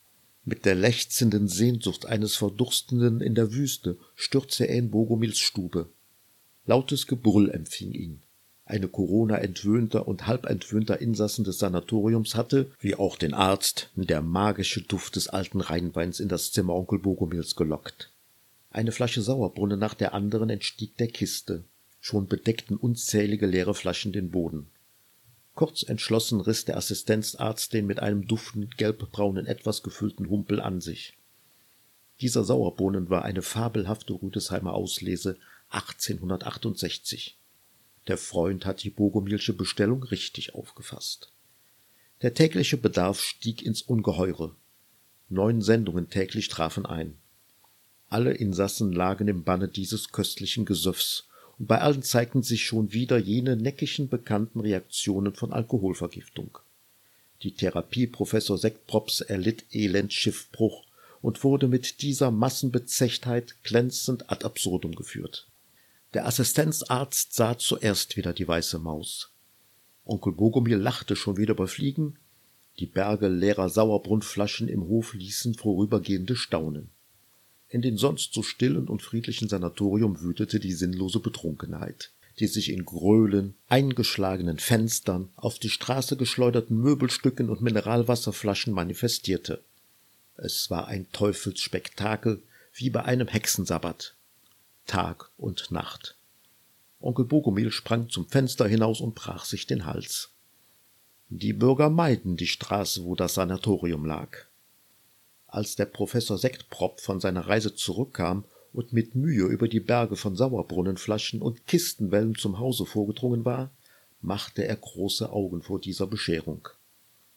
Mit 0.44 0.66
der 0.66 0.74
lechzenden 0.74 1.48
Sehnsucht 1.48 2.06
eines 2.06 2.36
Verdurstenden 2.36 3.20
in 3.20 3.34
der 3.34 3.52
Wüste 3.52 3.96
stürzte 4.14 4.66
er 4.66 4.76
in 4.76 4.90
Bogomils 4.90 5.38
Stube. 5.38 5.88
Lautes 6.66 7.06
Gebrüll 7.06 7.50
empfing 7.50 7.92
ihn. 7.92 8.22
eine 8.66 8.88
Corona-entwöhnter 8.88 10.08
und 10.08 10.26
halbentwöhnter 10.26 10.98
Insassen 10.98 11.44
des 11.44 11.58
Sanatoriums 11.58 12.34
hatte, 12.34 12.70
wie 12.80 12.94
auch 12.94 13.16
den 13.16 13.34
Arzt, 13.34 13.90
der 13.94 14.22
magische 14.22 14.80
Duft 14.80 15.16
des 15.16 15.28
alten 15.28 15.60
Rheinweins 15.60 16.18
in 16.18 16.28
das 16.28 16.52
Zimmer 16.52 16.74
Onkel 16.74 16.98
Bogomils 16.98 17.56
gelockt. 17.56 18.10
Eine 18.70 18.90
Flasche 18.90 19.20
Sauerbrunnen 19.20 19.78
nach 19.78 19.92
der 19.92 20.14
anderen 20.14 20.48
entstieg 20.48 20.96
der 20.96 21.08
Kiste. 21.08 21.64
Schon 22.00 22.26
bedeckten 22.26 22.76
unzählige 22.76 23.46
leere 23.46 23.74
Flaschen 23.74 24.12
den 24.12 24.30
Boden. 24.30 24.66
Kurz 25.54 25.82
entschlossen 25.82 26.40
riss 26.40 26.64
der 26.64 26.76
Assistenzarzt 26.76 27.72
den 27.72 27.86
mit 27.86 28.00
einem 28.00 28.26
duftend 28.26 28.78
gelbbraunen 28.78 29.46
etwas 29.46 29.82
gefüllten 29.82 30.28
Humpel 30.28 30.60
an 30.60 30.80
sich. 30.80 31.16
Dieser 32.20 32.44
Sauerbohnen 32.44 33.10
war 33.10 33.24
eine 33.24 33.42
fabelhafte 33.42 34.14
Rüdesheimer 34.14 34.72
Auslese 34.72 35.36
1868. 35.74 37.36
Der 38.06 38.18
Freund 38.18 38.64
hat 38.64 38.84
die 38.84 38.90
Bogomilsche 38.90 39.52
Bestellung 39.52 40.02
richtig 40.04 40.54
aufgefasst. 40.54 41.32
Der 42.22 42.34
tägliche 42.34 42.76
Bedarf 42.76 43.20
stieg 43.20 43.62
ins 43.62 43.82
Ungeheure. 43.82 44.54
Neun 45.28 45.62
Sendungen 45.62 46.08
täglich 46.10 46.48
trafen 46.48 46.86
ein. 46.86 47.16
Alle 48.08 48.32
Insassen 48.32 48.92
lagen 48.92 49.26
im 49.26 49.42
Banne 49.42 49.68
dieses 49.68 50.12
köstlichen 50.12 50.64
Gesöffs, 50.64 51.26
und 51.58 51.66
bei 51.66 51.80
allen 51.80 52.02
zeigten 52.02 52.42
sich 52.42 52.64
schon 52.64 52.92
wieder 52.92 53.18
jene 53.18 53.56
neckischen 53.56 54.08
bekannten 54.08 54.60
Reaktionen 54.60 55.34
von 55.34 55.52
Alkoholvergiftung. 55.52 56.58
Die 57.42 57.54
Therapie 57.54 58.06
Professor 58.06 58.58
Sektprops 58.58 59.20
erlitt 59.20 59.64
elend 59.72 60.12
Schiffbruch 60.12 60.84
und 61.20 61.42
wurde 61.42 61.68
mit 61.68 62.02
dieser 62.02 62.30
Massenbezechtheit 62.30 63.56
glänzend 63.62 64.30
ad 64.30 64.44
absurdum 64.44 64.94
geführt. 64.94 65.48
Der 66.14 66.26
Assistenzarzt 66.26 67.34
sah 67.34 67.58
zuerst 67.58 68.16
wieder 68.16 68.32
die 68.32 68.46
weiße 68.46 68.78
Maus. 68.78 69.32
Onkel 70.04 70.32
Bogomil 70.32 70.76
lachte 70.76 71.16
schon 71.16 71.36
wieder 71.36 71.54
über 71.54 71.66
Fliegen. 71.66 72.18
Die 72.78 72.86
Berge 72.86 73.26
leerer 73.26 73.68
Sauerbrunnflaschen 73.68 74.68
im 74.68 74.86
Hof 74.86 75.14
ließen 75.14 75.54
vorübergehende 75.54 76.36
staunen. 76.36 76.90
In 77.68 77.82
den 77.82 77.96
sonst 77.96 78.32
so 78.32 78.44
stillen 78.44 78.86
und 78.86 79.02
friedlichen 79.02 79.48
Sanatorium 79.48 80.20
wütete 80.20 80.60
die 80.60 80.72
sinnlose 80.72 81.18
Betrunkenheit, 81.18 82.12
die 82.38 82.46
sich 82.46 82.70
in 82.70 82.84
Gröhlen, 82.84 83.54
eingeschlagenen 83.68 84.60
Fenstern, 84.60 85.30
auf 85.34 85.58
die 85.58 85.70
Straße 85.70 86.16
geschleuderten 86.16 86.78
Möbelstücken 86.78 87.50
und 87.50 87.60
Mineralwasserflaschen 87.60 88.72
manifestierte. 88.72 89.64
Es 90.36 90.70
war 90.70 90.86
ein 90.86 91.10
Teufelsspektakel, 91.10 92.40
wie 92.72 92.90
bei 92.90 93.04
einem 93.04 93.26
Hexensabbat. 93.26 94.14
Tag 94.86 95.30
und 95.36 95.70
Nacht. 95.70 96.16
Onkel 97.00 97.24
Bogomil 97.24 97.70
sprang 97.70 98.08
zum 98.08 98.28
Fenster 98.28 98.66
hinaus 98.66 99.00
und 99.00 99.14
brach 99.14 99.44
sich 99.44 99.66
den 99.66 99.84
Hals. 99.86 100.30
Die 101.28 101.52
Bürger 101.52 101.90
meiden 101.90 102.36
die 102.36 102.46
Straße, 102.46 103.04
wo 103.04 103.14
das 103.14 103.34
Sanatorium 103.34 104.04
lag. 104.04 104.36
Als 105.46 105.76
der 105.76 105.86
Professor 105.86 106.38
Sektprop 106.38 107.00
von 107.00 107.20
seiner 107.20 107.46
Reise 107.46 107.74
zurückkam 107.74 108.44
und 108.72 108.92
mit 108.92 109.14
Mühe 109.14 109.46
über 109.46 109.68
die 109.68 109.80
Berge 109.80 110.16
von 110.16 110.36
Sauerbrunnenflaschen 110.36 111.42
und 111.42 111.66
Kistenwellen 111.66 112.34
zum 112.34 112.58
Hause 112.58 112.86
vorgedrungen 112.86 113.44
war, 113.44 113.70
machte 114.20 114.66
er 114.66 114.76
große 114.76 115.30
Augen 115.30 115.62
vor 115.62 115.80
dieser 115.80 116.06
Bescherung. 116.06 116.68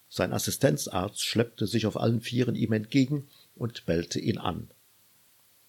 Sein 0.10 0.34
Assistenzarzt 0.34 1.24
schleppte 1.24 1.68
sich 1.68 1.86
auf 1.86 1.98
allen 1.98 2.22
Vieren 2.22 2.56
ihm 2.56 2.72
entgegen 2.72 3.28
und 3.56 3.86
bellte 3.86 4.20
ihn 4.20 4.38
an. 4.38 4.70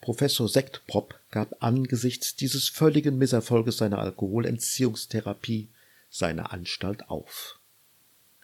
Professor 0.01 0.49
Sektprop 0.49 1.19
gab 1.31 1.63
angesichts 1.63 2.37
dieses 2.37 2.69
völligen 2.69 3.19
Misserfolges 3.19 3.79
seiner 3.79 3.99
Alkoholentziehungstherapie 3.99 5.69
seine 6.09 6.53
Anstalt 6.53 7.11
auf. 7.11 7.59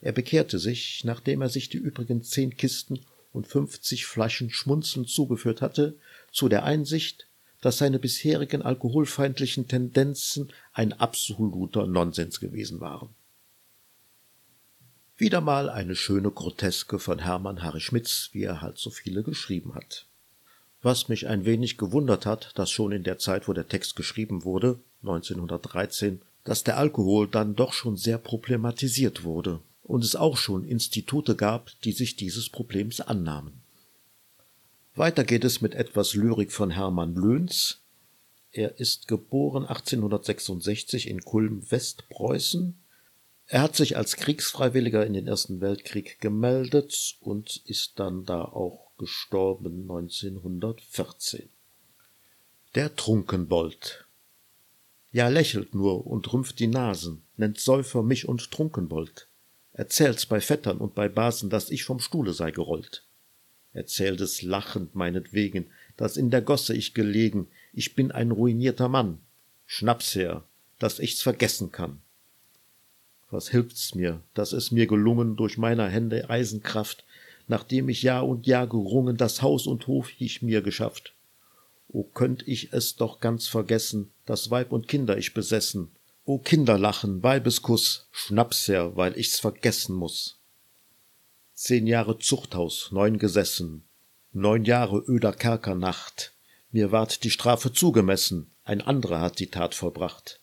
Er 0.00 0.12
bekehrte 0.12 0.58
sich, 0.58 1.02
nachdem 1.04 1.40
er 1.40 1.49
sich 1.49 1.68
die 1.68 1.78
übrigen 1.78 2.23
zehn 2.23 2.56
Kisten 2.56 3.00
und 3.32 3.46
fünfzig 3.46 4.04
Flaschen 4.04 4.50
schmunzelnd 4.50 5.08
zugeführt 5.08 5.62
hatte, 5.62 5.96
zu 6.30 6.49
der 6.49 6.64
Einsicht, 6.64 7.26
dass 7.62 7.78
seine 7.78 7.99
bisherigen 7.99 8.61
alkoholfeindlichen 8.61 9.66
Tendenzen 9.66 10.52
ein 10.75 10.92
absoluter 10.92 11.87
Nonsens 11.87 12.38
gewesen 12.40 12.80
waren. 12.80 13.14
Wieder 15.16 15.40
mal 15.40 15.70
eine 15.70 15.96
schöne 15.96 16.30
Groteske 16.30 16.99
von 16.99 17.20
Hermann 17.20 17.62
Harry 17.62 17.80
Schmitz, 17.80 18.28
wie 18.32 18.42
er 18.42 18.61
halt 18.61 18.76
so 18.76 18.90
viele 18.90 19.23
geschrieben 19.23 19.75
hat. 19.75 20.06
Was 20.85 21.09
mich 21.09 21.29
ein 21.29 21.47
wenig 21.47 21.79
gewundert 21.79 22.26
hat, 22.26 22.50
dass 22.57 22.71
schon 22.71 22.93
in 22.93 23.05
der 23.05 23.19
Zeit, 23.19 23.49
wo 23.49 23.55
der 23.55 23.69
Text 23.69 23.97
geschrieben 23.97 24.45
wurde, 24.45 24.79
1913, 25.00 26.21
dass 26.45 26.62
der 26.62 26.76
Alkohol 26.76 27.26
dann 27.26 27.57
doch 27.57 27.73
schon 27.73 27.97
sehr 27.97 28.19
problematisiert 28.19 29.25
wurde 29.25 29.61
und 29.83 30.05
es 30.05 30.14
auch 30.14 30.37
schon 30.37 30.62
Institute 30.62 31.37
gab, 31.37 31.71
die 31.85 31.93
sich 31.93 32.17
dieses 32.17 32.50
Problems 32.50 33.00
annahmen. 33.00 33.62
Weiter 34.95 35.25
geht 35.25 35.45
es 35.45 35.62
mit 35.62 35.75
etwas 35.75 36.12
Lyrik 36.12 36.53
von 36.53 36.71
Hermann 36.71 37.14
Löhns. 37.14 37.81
Er 38.53 38.79
ist 38.79 39.09
geboren 39.09 39.64
1866 39.64 41.09
in 41.09 41.23
Kulm, 41.23 41.62
Westpreußen. 41.71 42.79
Er 43.47 43.62
hat 43.62 43.75
sich 43.75 43.97
als 43.97 44.17
Kriegsfreiwilliger 44.17 45.07
in 45.07 45.14
den 45.14 45.29
Ersten 45.29 45.62
Weltkrieg 45.62 46.21
gemeldet 46.21 47.17
und 47.21 47.62
ist 47.64 47.99
dann 47.99 48.26
da 48.26 48.43
auch 48.43 48.84
gestorben 48.98 49.82
1914. 49.82 51.48
Der 52.74 52.94
Trunkenbold. 52.94 54.06
Ja, 55.10 55.28
lächelt 55.28 55.74
nur 55.74 56.06
und 56.06 56.32
rümpft 56.32 56.58
die 56.58 56.68
Nasen, 56.68 57.22
nennt 57.36 57.58
Säufer 57.58 58.02
mich 58.02 58.28
und 58.28 58.50
Trunkenbold. 58.50 59.28
Erzählt's 59.72 60.26
bei 60.26 60.40
Vettern 60.40 60.78
und 60.78 60.94
bei 60.94 61.08
Basen, 61.08 61.50
dass 61.50 61.70
ich 61.70 61.84
vom 61.84 61.98
Stuhle 61.98 62.32
sei 62.32 62.52
gerollt. 62.52 63.04
Erzählt 63.72 64.20
es 64.20 64.42
lachend 64.42 64.94
meinetwegen, 64.94 65.66
dass 65.96 66.16
in 66.16 66.30
der 66.30 66.42
Gosse 66.42 66.74
ich 66.74 66.94
gelegen, 66.94 67.48
ich 67.72 67.96
bin 67.96 68.12
ein 68.12 68.30
ruinierter 68.30 68.88
Mann. 68.88 69.18
Schnaps 69.66 70.14
her, 70.14 70.44
dass 70.78 71.00
ich's 71.00 71.22
vergessen 71.22 71.72
kann. 71.72 72.00
Was 73.30 73.48
hilft's 73.48 73.96
mir, 73.96 74.22
dass 74.34 74.52
es 74.52 74.70
mir 74.70 74.86
gelungen, 74.86 75.34
durch 75.34 75.58
meiner 75.58 75.88
Hände 75.88 76.30
Eisenkraft 76.30 77.04
nachdem 77.46 77.88
ich 77.88 78.02
Jahr 78.02 78.26
und 78.26 78.46
Jahr 78.46 78.66
gerungen, 78.66 79.16
das 79.16 79.42
Haus 79.42 79.66
und 79.66 79.86
Hof 79.86 80.10
ich 80.18 80.42
mir 80.42 80.62
geschafft. 80.62 81.14
O 81.88 82.02
könnt 82.02 82.46
ich 82.48 82.72
es 82.72 82.96
doch 82.96 83.20
ganz 83.20 83.46
vergessen, 83.46 84.10
das 84.26 84.50
Weib 84.50 84.72
und 84.72 84.88
Kinder 84.88 85.16
ich 85.16 85.34
besessen. 85.34 85.90
O 86.24 86.38
Kinderlachen, 86.38 87.22
Weibeskuss, 87.22 88.08
Schnaps 88.10 88.66
her, 88.68 88.96
weil 88.96 89.16
ich's 89.18 89.38
vergessen 89.38 89.94
muss. 89.94 90.38
Zehn 91.52 91.86
Jahre 91.86 92.18
Zuchthaus, 92.18 92.90
neun 92.90 93.18
gesessen, 93.18 93.84
neun 94.32 94.64
Jahre 94.64 94.98
öder 95.06 95.32
Kerkernacht. 95.32 96.32
Mir 96.72 96.90
ward 96.90 97.22
die 97.22 97.30
Strafe 97.30 97.72
zugemessen, 97.72 98.50
ein 98.64 98.80
anderer 98.80 99.20
hat 99.20 99.38
die 99.38 99.50
Tat 99.50 99.74
vollbracht. 99.74 100.40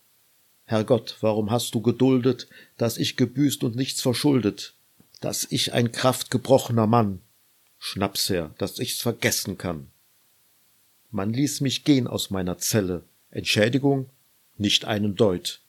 Herrgott, 0.65 1.17
warum 1.20 1.51
hast 1.51 1.75
du 1.75 1.81
geduldet, 1.81 2.48
dass 2.77 2.98
ich 2.98 3.17
gebüßt 3.17 3.63
und 3.65 3.75
nichts 3.75 4.01
verschuldet? 4.01 4.75
Dass 5.22 5.48
ich 5.50 5.72
ein 5.74 5.92
kraftgebrochener 5.92 6.88
Mann, 6.88 7.22
Schnaps 7.78 8.30
her, 8.30 8.54
dass 8.58 8.80
ich's 8.80 9.01
vergessen 9.01 9.58
kann. 9.58 9.88
Man 11.10 11.34
ließ 11.34 11.62
mich 11.62 11.84
gehen 11.84 12.08
aus 12.08 12.30
meiner 12.30 12.58
Zelle, 12.58 13.04
Entschädigung, 13.32 14.10
nicht 14.58 14.86
einen 14.86 15.16
Deut. 15.16 15.62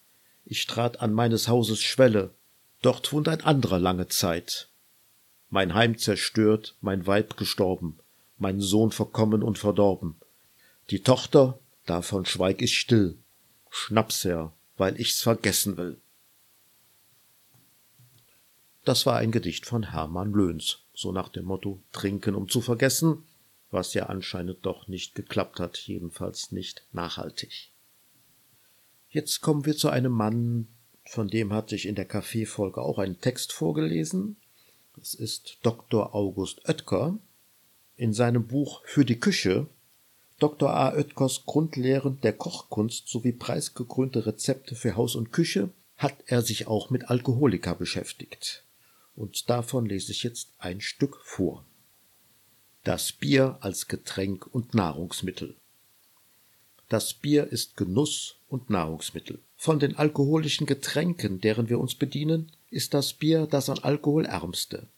Ich 0.44 0.66
trat 0.66 1.00
an 1.00 1.12
meines 1.12 1.48
Hauses 1.48 1.80
Schwelle, 1.80 2.34
dort 2.82 3.12
wohnt 3.12 3.28
ein 3.28 3.40
anderer 3.42 3.78
lange 3.78 4.08
Zeit. 4.08 4.68
Mein 5.48 5.74
Heim 5.74 5.96
zerstört, 5.96 6.74
mein 6.80 7.06
Weib 7.06 7.36
gestorben, 7.36 7.98
mein 8.38 8.60
Sohn 8.60 8.90
verkommen 8.90 9.42
und 9.42 9.58
verdorben. 9.58 10.16
Die 10.90 11.02
Tochter, 11.02 11.58
davon 11.86 12.26
schweig 12.26 12.60
ich 12.60 12.76
still, 12.76 13.16
Schnaps 13.70 14.24
her, 14.24 14.52
weil 14.76 15.00
ich's 15.00 15.22
vergessen 15.22 15.76
will. 15.76 16.01
Das 18.84 19.06
war 19.06 19.16
ein 19.16 19.30
Gedicht 19.30 19.64
von 19.64 19.92
Hermann 19.92 20.32
Löhns, 20.32 20.80
so 20.92 21.12
nach 21.12 21.28
dem 21.28 21.44
Motto 21.44 21.80
Trinken 21.92 22.34
um 22.34 22.48
zu 22.48 22.60
vergessen, 22.60 23.22
was 23.70 23.94
ja 23.94 24.06
anscheinend 24.06 24.66
doch 24.66 24.88
nicht 24.88 25.14
geklappt 25.14 25.60
hat, 25.60 25.78
jedenfalls 25.78 26.50
nicht 26.50 26.84
nachhaltig. 26.92 27.70
Jetzt 29.08 29.40
kommen 29.40 29.66
wir 29.66 29.76
zu 29.76 29.88
einem 29.88 30.10
Mann, 30.10 30.66
von 31.04 31.28
dem 31.28 31.52
hatte 31.52 31.76
ich 31.76 31.86
in 31.86 31.94
der 31.94 32.06
Kaffeefolge 32.06 32.82
auch 32.82 32.98
einen 32.98 33.20
Text 33.20 33.52
vorgelesen. 33.52 34.36
Das 34.96 35.14
ist 35.14 35.58
Dr. 35.62 36.14
August 36.14 36.68
Oetker. 36.68 37.18
In 37.96 38.12
seinem 38.12 38.48
Buch 38.48 38.82
Für 38.84 39.04
die 39.04 39.20
Küche 39.20 39.68
Dr. 40.40 40.70
A. 40.70 40.92
Oetkers 40.92 41.44
Grundlehren 41.46 42.20
der 42.22 42.32
Kochkunst 42.32 43.06
sowie 43.06 43.32
preisgekrönte 43.32 44.26
Rezepte 44.26 44.74
für 44.74 44.96
Haus 44.96 45.14
und 45.14 45.30
Küche 45.30 45.68
hat 45.98 46.16
er 46.26 46.42
sich 46.42 46.66
auch 46.66 46.90
mit 46.90 47.10
Alkoholika 47.10 47.74
beschäftigt 47.74 48.61
und 49.14 49.50
davon 49.50 49.86
lese 49.86 50.12
ich 50.12 50.22
jetzt 50.22 50.52
ein 50.58 50.80
Stück 50.80 51.18
vor. 51.22 51.64
Das 52.84 53.12
Bier 53.12 53.58
als 53.60 53.88
Getränk 53.88 54.46
und 54.46 54.74
Nahrungsmittel. 54.74 55.56
Das 56.88 57.14
Bier 57.14 57.46
ist 57.46 57.76
Genuss 57.76 58.36
und 58.48 58.70
Nahrungsmittel. 58.70 59.40
Von 59.56 59.78
den 59.78 59.96
alkoholischen 59.96 60.66
Getränken, 60.66 61.40
deren 61.40 61.68
wir 61.68 61.78
uns 61.78 61.94
bedienen, 61.94 62.52
ist 62.70 62.94
das 62.94 63.12
Bier 63.12 63.46
das 63.46 63.70
an 63.70 63.78
Alkohol 63.78 64.26
ärmste. 64.26 64.88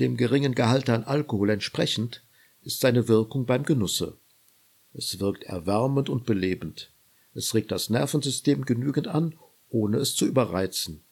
Dem 0.00 0.16
geringen 0.16 0.54
Gehalt 0.54 0.90
an 0.90 1.04
Alkohol 1.04 1.50
entsprechend 1.50 2.22
ist 2.62 2.80
seine 2.80 3.08
Wirkung 3.08 3.46
beim 3.46 3.64
Genusse. 3.64 4.16
Es 4.92 5.20
wirkt 5.20 5.44
erwärmend 5.44 6.08
und 6.08 6.26
belebend. 6.26 6.90
Es 7.34 7.54
regt 7.54 7.70
das 7.70 7.90
Nervensystem 7.90 8.64
genügend 8.64 9.08
an, 9.08 9.34
ohne 9.68 9.98
es 9.98 10.14
zu 10.14 10.26
überreizen. 10.26 11.02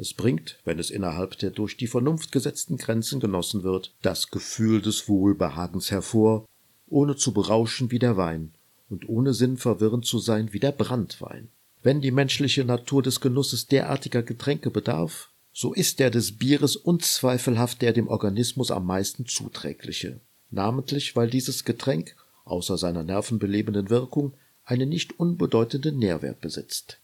Es 0.00 0.14
bringt, 0.14 0.58
wenn 0.64 0.78
es 0.78 0.88
innerhalb 0.90 1.36
der 1.40 1.50
durch 1.50 1.76
die 1.76 1.86
Vernunft 1.86 2.32
gesetzten 2.32 2.78
Grenzen 2.78 3.20
genossen 3.20 3.64
wird, 3.64 3.92
das 4.00 4.30
Gefühl 4.30 4.80
des 4.80 5.10
Wohlbehagens 5.10 5.90
hervor, 5.90 6.46
ohne 6.88 7.16
zu 7.16 7.34
berauschen 7.34 7.90
wie 7.90 7.98
der 7.98 8.16
Wein 8.16 8.54
und 8.88 9.10
ohne 9.10 9.34
sinnverwirrend 9.34 10.06
zu 10.06 10.18
sein 10.18 10.54
wie 10.54 10.58
der 10.58 10.72
Brandwein. 10.72 11.48
Wenn 11.82 12.00
die 12.00 12.12
menschliche 12.12 12.64
Natur 12.64 13.02
des 13.02 13.20
Genusses 13.20 13.66
derartiger 13.66 14.22
Getränke 14.22 14.70
bedarf, 14.70 15.28
so 15.52 15.74
ist 15.74 15.98
der 15.98 16.08
des 16.08 16.38
Bieres 16.38 16.76
unzweifelhaft 16.76 17.82
der 17.82 17.92
dem 17.92 18.08
Organismus 18.08 18.70
am 18.70 18.86
meisten 18.86 19.26
zuträgliche, 19.26 20.18
namentlich 20.50 21.14
weil 21.14 21.28
dieses 21.28 21.66
Getränk, 21.66 22.16
außer 22.46 22.78
seiner 22.78 23.02
nervenbelebenden 23.02 23.90
Wirkung, 23.90 24.32
einen 24.64 24.88
nicht 24.88 25.20
unbedeutenden 25.20 25.98
Nährwert 25.98 26.40
besitzt. 26.40 26.99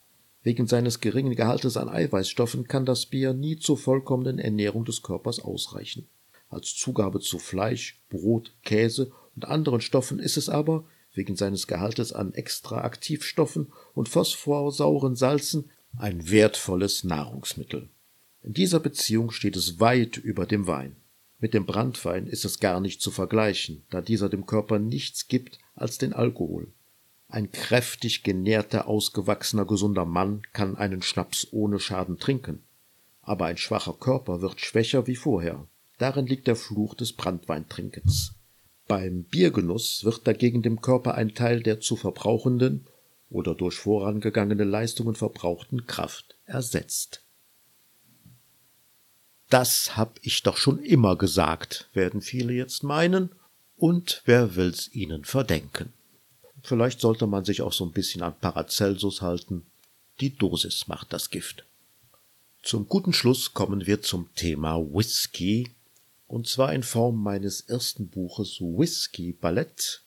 Wegen 0.47 0.69
seines 0.69 1.01
geringen 1.01 1.35
Gehaltes 1.35 1.77
an 1.77 1.89
Eiweißstoffen 1.89 2.69
kann 2.69 2.87
das 2.87 3.07
Bier 3.07 3.35
nie 3.35 3.57
zur 3.57 3.77
vollkommenen 3.77 4.39
Ernährung 4.39 4.85
des 4.85 5.03
Körpers 5.03 5.41
ausreichen. 5.41 6.07
Als 6.49 6.77
Zugabe 6.77 7.19
zu 7.19 7.41
Fleisch, 7.41 8.01
Brot, 8.11 8.55
Käse 8.63 9.11
und 9.35 9.47
anderen 9.47 9.81
Stoffen 9.81 10.21
ist 10.21 10.37
es 10.37 10.49
aber, 10.49 10.85
wegen 11.13 11.35
seines 11.35 11.67
Gehaltes 11.67 12.13
an 12.13 12.33
Extraaktivstoffen 12.33 13.73
und 13.93 14.09
phosphorsauren 14.09 15.17
Salzen 15.17 15.69
ein 15.99 16.31
wertvolles 16.31 17.03
Nahrungsmittel. 17.03 17.89
In 18.45 18.53
dieser 18.53 18.79
Beziehung 18.79 19.33
steht 19.33 19.57
es 19.57 19.81
weit 19.81 20.17
über 20.17 20.47
dem 20.47 20.69
Wein. 20.69 20.95
Mit 21.41 21.55
dem 21.55 21.67
Brandwein 21.67 22.29
ist 22.29 22.45
es 22.45 22.61
gar 22.61 22.79
nicht 22.79 23.03
zu 23.03 23.11
vergleichen, 23.11 23.83
da 23.91 24.01
dieser 24.01 24.29
dem 24.29 24.47
Körper 24.47 24.79
nichts 24.79 25.27
gibt 25.27 25.59
als 25.75 25.99
den 25.99 26.13
Alkohol. 26.13 26.69
Ein 27.29 27.51
kräftig 27.51 28.23
genährter, 28.23 28.87
ausgewachsener, 28.87 29.65
gesunder 29.65 30.05
Mann 30.05 30.43
kann 30.53 30.77
einen 30.77 31.03
Schnaps 31.03 31.49
ohne 31.51 31.81
Schaden 31.81 32.19
trinken, 32.19 32.63
aber 33.23 33.47
ein 33.47 33.57
schwacher 33.57 33.95
Körper 33.95 34.41
wird 34.41 34.61
schwächer 34.61 35.07
wie 35.07 35.17
vorher. 35.17 35.67
Darin 35.99 36.27
liegt 36.27 36.47
der 36.47 36.57
Fluch 36.57 36.95
des 36.95 37.13
Brandweintrinkens. 37.13 38.35
Beim 38.87 39.25
Biergenuss 39.25 40.05
wird 40.05 40.27
dagegen 40.27 40.63
dem 40.63 40.81
Körper 40.81 41.15
ein 41.15 41.35
Teil 41.35 41.63
der 41.63 41.81
zu 41.81 41.97
verbrauchenden 41.97 42.87
oder 43.31 43.55
durch 43.55 43.75
vorangegangene 43.75 44.65
Leistungen 44.65 45.17
verbrauchten 45.17 45.87
Kraft 45.87 46.37
ersetzt. 46.45 47.25
Das 49.49 49.97
hab 49.97 50.19
ich 50.23 50.43
doch 50.43 50.57
schon 50.57 50.79
immer 50.79 51.17
gesagt, 51.17 51.89
werden 51.93 52.21
viele 52.21 52.53
jetzt 52.53 52.83
meinen, 52.83 53.31
und 53.77 54.23
wer 54.25 54.57
will's 54.57 54.89
ihnen 54.93 55.25
verdenken? 55.25 55.93
Vielleicht 56.67 57.01
sollte 57.01 57.29
man 57.29 57.45
sich 57.45 57.63
auch 57.63 57.73
so 57.73 57.85
ein 57.85 57.93
bisschen 57.93 58.25
an 58.25 58.35
Paracelsus 58.41 59.23
halten. 59.23 59.65
Die 60.19 60.37
Dosis 60.37 60.89
macht 60.89 61.13
das 61.13 61.31
Gift. 61.31 61.65
Zum 62.65 62.89
guten 62.89 63.13
Schluss 63.13 63.55
kommen 63.55 63.87
wir 63.87 64.03
zum 64.03 64.35
Thema 64.35 64.77
Whisky 64.77 65.71
und 66.27 66.49
zwar 66.49 66.73
in 66.73 66.83
Form 66.83 67.23
meines 67.23 67.61
ersten 67.61 68.09
Buches 68.09 68.61
Whisky 68.61 69.31
Ballett. 69.33 70.03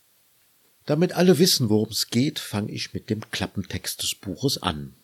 Damit 0.85 1.13
alle 1.13 1.39
wissen, 1.39 1.69
worum 1.69 1.91
es 1.91 2.09
geht, 2.09 2.39
fange 2.39 2.73
ich 2.73 2.93
mit 2.93 3.09
dem 3.09 3.21
Klappentext 3.31 4.03
des 4.03 4.15
Buches 4.15 4.61
an. 4.61 4.95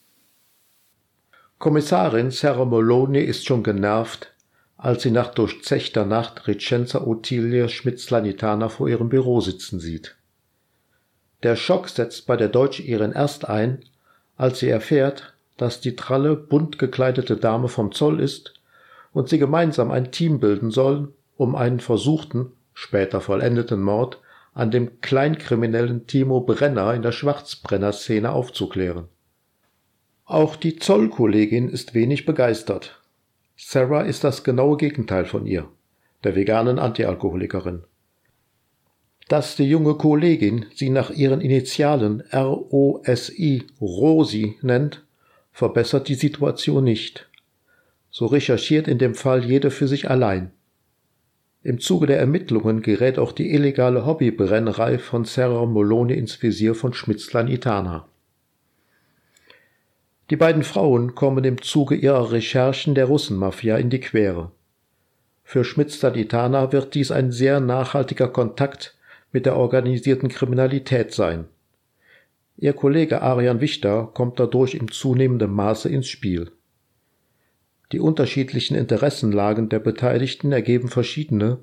Kommissarin 1.57 2.31
Sarah 2.31 2.65
Moloney 2.65 3.21
ist 3.21 3.45
schon 3.45 3.63
genervt, 3.63 4.33
als 4.75 5.03
sie 5.03 5.11
nach 5.11 5.33
durchzechter 5.33 6.03
Nacht 6.03 6.49
Recenza 6.49 7.07
Ottilia 7.07 7.69
Schmitz-Lanitana 7.69 8.67
vor 8.67 8.89
ihrem 8.89 9.07
Büro 9.07 9.39
sitzen 9.39 9.79
sieht. 9.79 10.17
Der 11.43 11.55
Schock 11.55 11.89
setzt 11.89 12.25
bei 12.27 12.37
der 12.37 12.49
Deutsch-Iren 12.49 13.11
erst 13.11 13.47
ein, 13.47 13.83
als 14.37 14.59
sie 14.59 14.69
erfährt, 14.69 15.33
dass 15.57 15.81
die 15.81 15.95
tralle, 15.95 16.35
bunt 16.35 16.79
gekleidete 16.79 17.37
Dame 17.37 17.67
vom 17.67 17.91
Zoll 17.91 18.19
ist 18.19 18.53
und 19.13 19.29
sie 19.29 19.39
gemeinsam 19.39 19.91
ein 19.91 20.11
Team 20.11 20.39
bilden 20.39 20.71
sollen, 20.71 21.09
um 21.37 21.55
einen 21.55 21.79
versuchten, 21.79 22.51
später 22.73 23.21
vollendeten 23.21 23.81
Mord 23.81 24.19
an 24.53 24.71
dem 24.71 25.01
Kleinkriminellen 25.01 26.07
Timo 26.07 26.41
Brenner 26.41 26.93
in 26.93 27.01
der 27.01 27.11
Schwarzbrenner-Szene 27.11 28.31
aufzuklären. 28.31 29.07
Auch 30.25 30.55
die 30.55 30.77
Zollkollegin 30.77 31.69
ist 31.69 31.93
wenig 31.93 32.25
begeistert. 32.25 33.01
Sarah 33.57 34.01
ist 34.01 34.23
das 34.23 34.43
genaue 34.43 34.77
Gegenteil 34.77 35.25
von 35.25 35.45
ihr, 35.45 35.67
der 36.23 36.35
veganen 36.35 36.79
Antialkoholikerin. 36.79 37.83
Dass 39.27 39.55
die 39.55 39.69
junge 39.69 39.95
Kollegin 39.95 40.65
sie 40.75 40.89
nach 40.89 41.09
ihren 41.09 41.41
Initialen 41.41 42.21
R-O-S-I 42.29 43.63
Rosi 43.81 44.57
nennt, 44.61 45.03
verbessert 45.51 46.07
die 46.07 46.15
Situation 46.15 46.83
nicht 46.83 47.27
so 48.15 48.27
recherchiert 48.27 48.87
in 48.87 48.97
dem 48.97 49.13
Fall 49.13 49.43
jede 49.43 49.69
für 49.69 49.89
sich 49.89 50.09
allein. 50.09 50.51
Im 51.63 51.81
Zuge 51.81 52.07
der 52.07 52.17
Ermittlungen 52.17 52.81
gerät 52.81 53.19
auch 53.19 53.33
die 53.33 53.51
illegale 53.51 54.05
Hobbybrennerei 54.05 54.99
von 54.99 55.25
Serra 55.25 55.65
Molone 55.65 56.13
ins 56.13 56.41
Visier 56.41 56.75
von 56.75 56.93
Schmitzlein-Itana. 56.93 58.07
Die 60.29 60.37
beiden 60.37 60.63
Frauen 60.63 61.13
kommen 61.13 61.43
im 61.43 61.61
Zuge 61.61 61.95
ihrer 61.95 62.31
Recherchen 62.31 62.95
der 62.95 63.03
Russenmafia 63.03 63.75
in 63.75 63.89
die 63.89 63.99
Quere. 63.99 64.51
Für 65.43 65.65
Schmitzlein-Itana 65.65 66.71
wird 66.71 66.95
dies 66.95 67.11
ein 67.11 67.33
sehr 67.33 67.59
nachhaltiger 67.59 68.29
Kontakt 68.29 68.94
mit 69.35 69.45
der 69.45 69.57
organisierten 69.57 70.29
Kriminalität 70.29 71.13
sein. 71.13 71.43
Ihr 72.55 72.71
Kollege 72.71 73.21
Arian 73.21 73.59
Wichter 73.59 74.09
kommt 74.13 74.39
dadurch 74.39 74.75
im 74.75 74.89
zunehmenden 74.89 75.51
Maße 75.51 75.89
ins 75.89 76.07
Spiel. 76.07 76.51
Die 77.91 77.99
unterschiedlichen 77.99 78.75
Interessenlagen 78.77 79.67
der 79.67 79.79
Beteiligten 79.79 80.53
ergeben 80.53 80.87
verschiedene, 80.87 81.57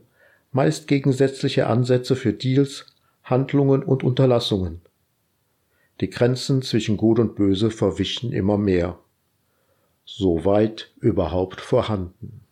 meist 0.50 0.86
gegensätzliche 0.86 1.66
Ansätze 1.66 2.14
für 2.14 2.34
Deals, 2.34 2.94
Handlungen 3.24 3.82
und 3.82 4.04
Unterlassungen. 4.04 4.82
Die 6.02 6.10
Grenzen 6.10 6.60
zwischen 6.60 6.98
Gut 6.98 7.18
und 7.18 7.36
Böse 7.36 7.70
verwischen 7.70 8.34
immer 8.34 8.58
mehr. 8.58 8.98
Soweit 10.04 10.92
überhaupt 11.00 11.62
vorhanden. 11.62 12.42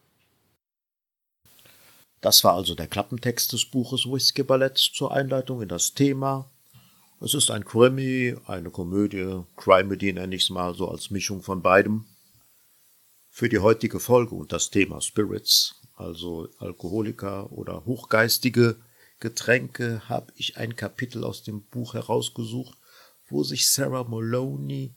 Das 2.20 2.44
war 2.44 2.54
also 2.54 2.74
der 2.74 2.86
Klappentext 2.86 3.52
des 3.54 3.64
Buches 3.64 4.04
Whisky 4.04 4.42
Ballett 4.42 4.76
zur 4.76 5.12
Einleitung 5.12 5.62
in 5.62 5.68
das 5.68 5.94
Thema. 5.94 6.50
Es 7.18 7.32
ist 7.32 7.50
ein 7.50 7.64
Krimi, 7.64 8.36
eine 8.46 8.70
Komödie, 8.70 9.42
Crimedy 9.56 10.12
nenne 10.12 10.36
ich 10.36 10.44
es 10.44 10.50
mal 10.50 10.74
so 10.74 10.88
als 10.88 11.10
Mischung 11.10 11.42
von 11.42 11.62
beidem. 11.62 12.04
Für 13.30 13.48
die 13.48 13.58
heutige 13.58 14.00
Folge 14.00 14.34
und 14.34 14.52
das 14.52 14.68
Thema 14.68 15.00
Spirits, 15.00 15.80
also 15.96 16.48
Alkoholiker 16.58 17.50
oder 17.52 17.86
hochgeistige 17.86 18.76
Getränke, 19.18 20.02
habe 20.08 20.32
ich 20.36 20.58
ein 20.58 20.76
Kapitel 20.76 21.24
aus 21.24 21.42
dem 21.42 21.62
Buch 21.62 21.94
herausgesucht, 21.94 22.76
wo 23.28 23.44
sich 23.44 23.70
Sarah 23.70 24.04
Maloney 24.04 24.94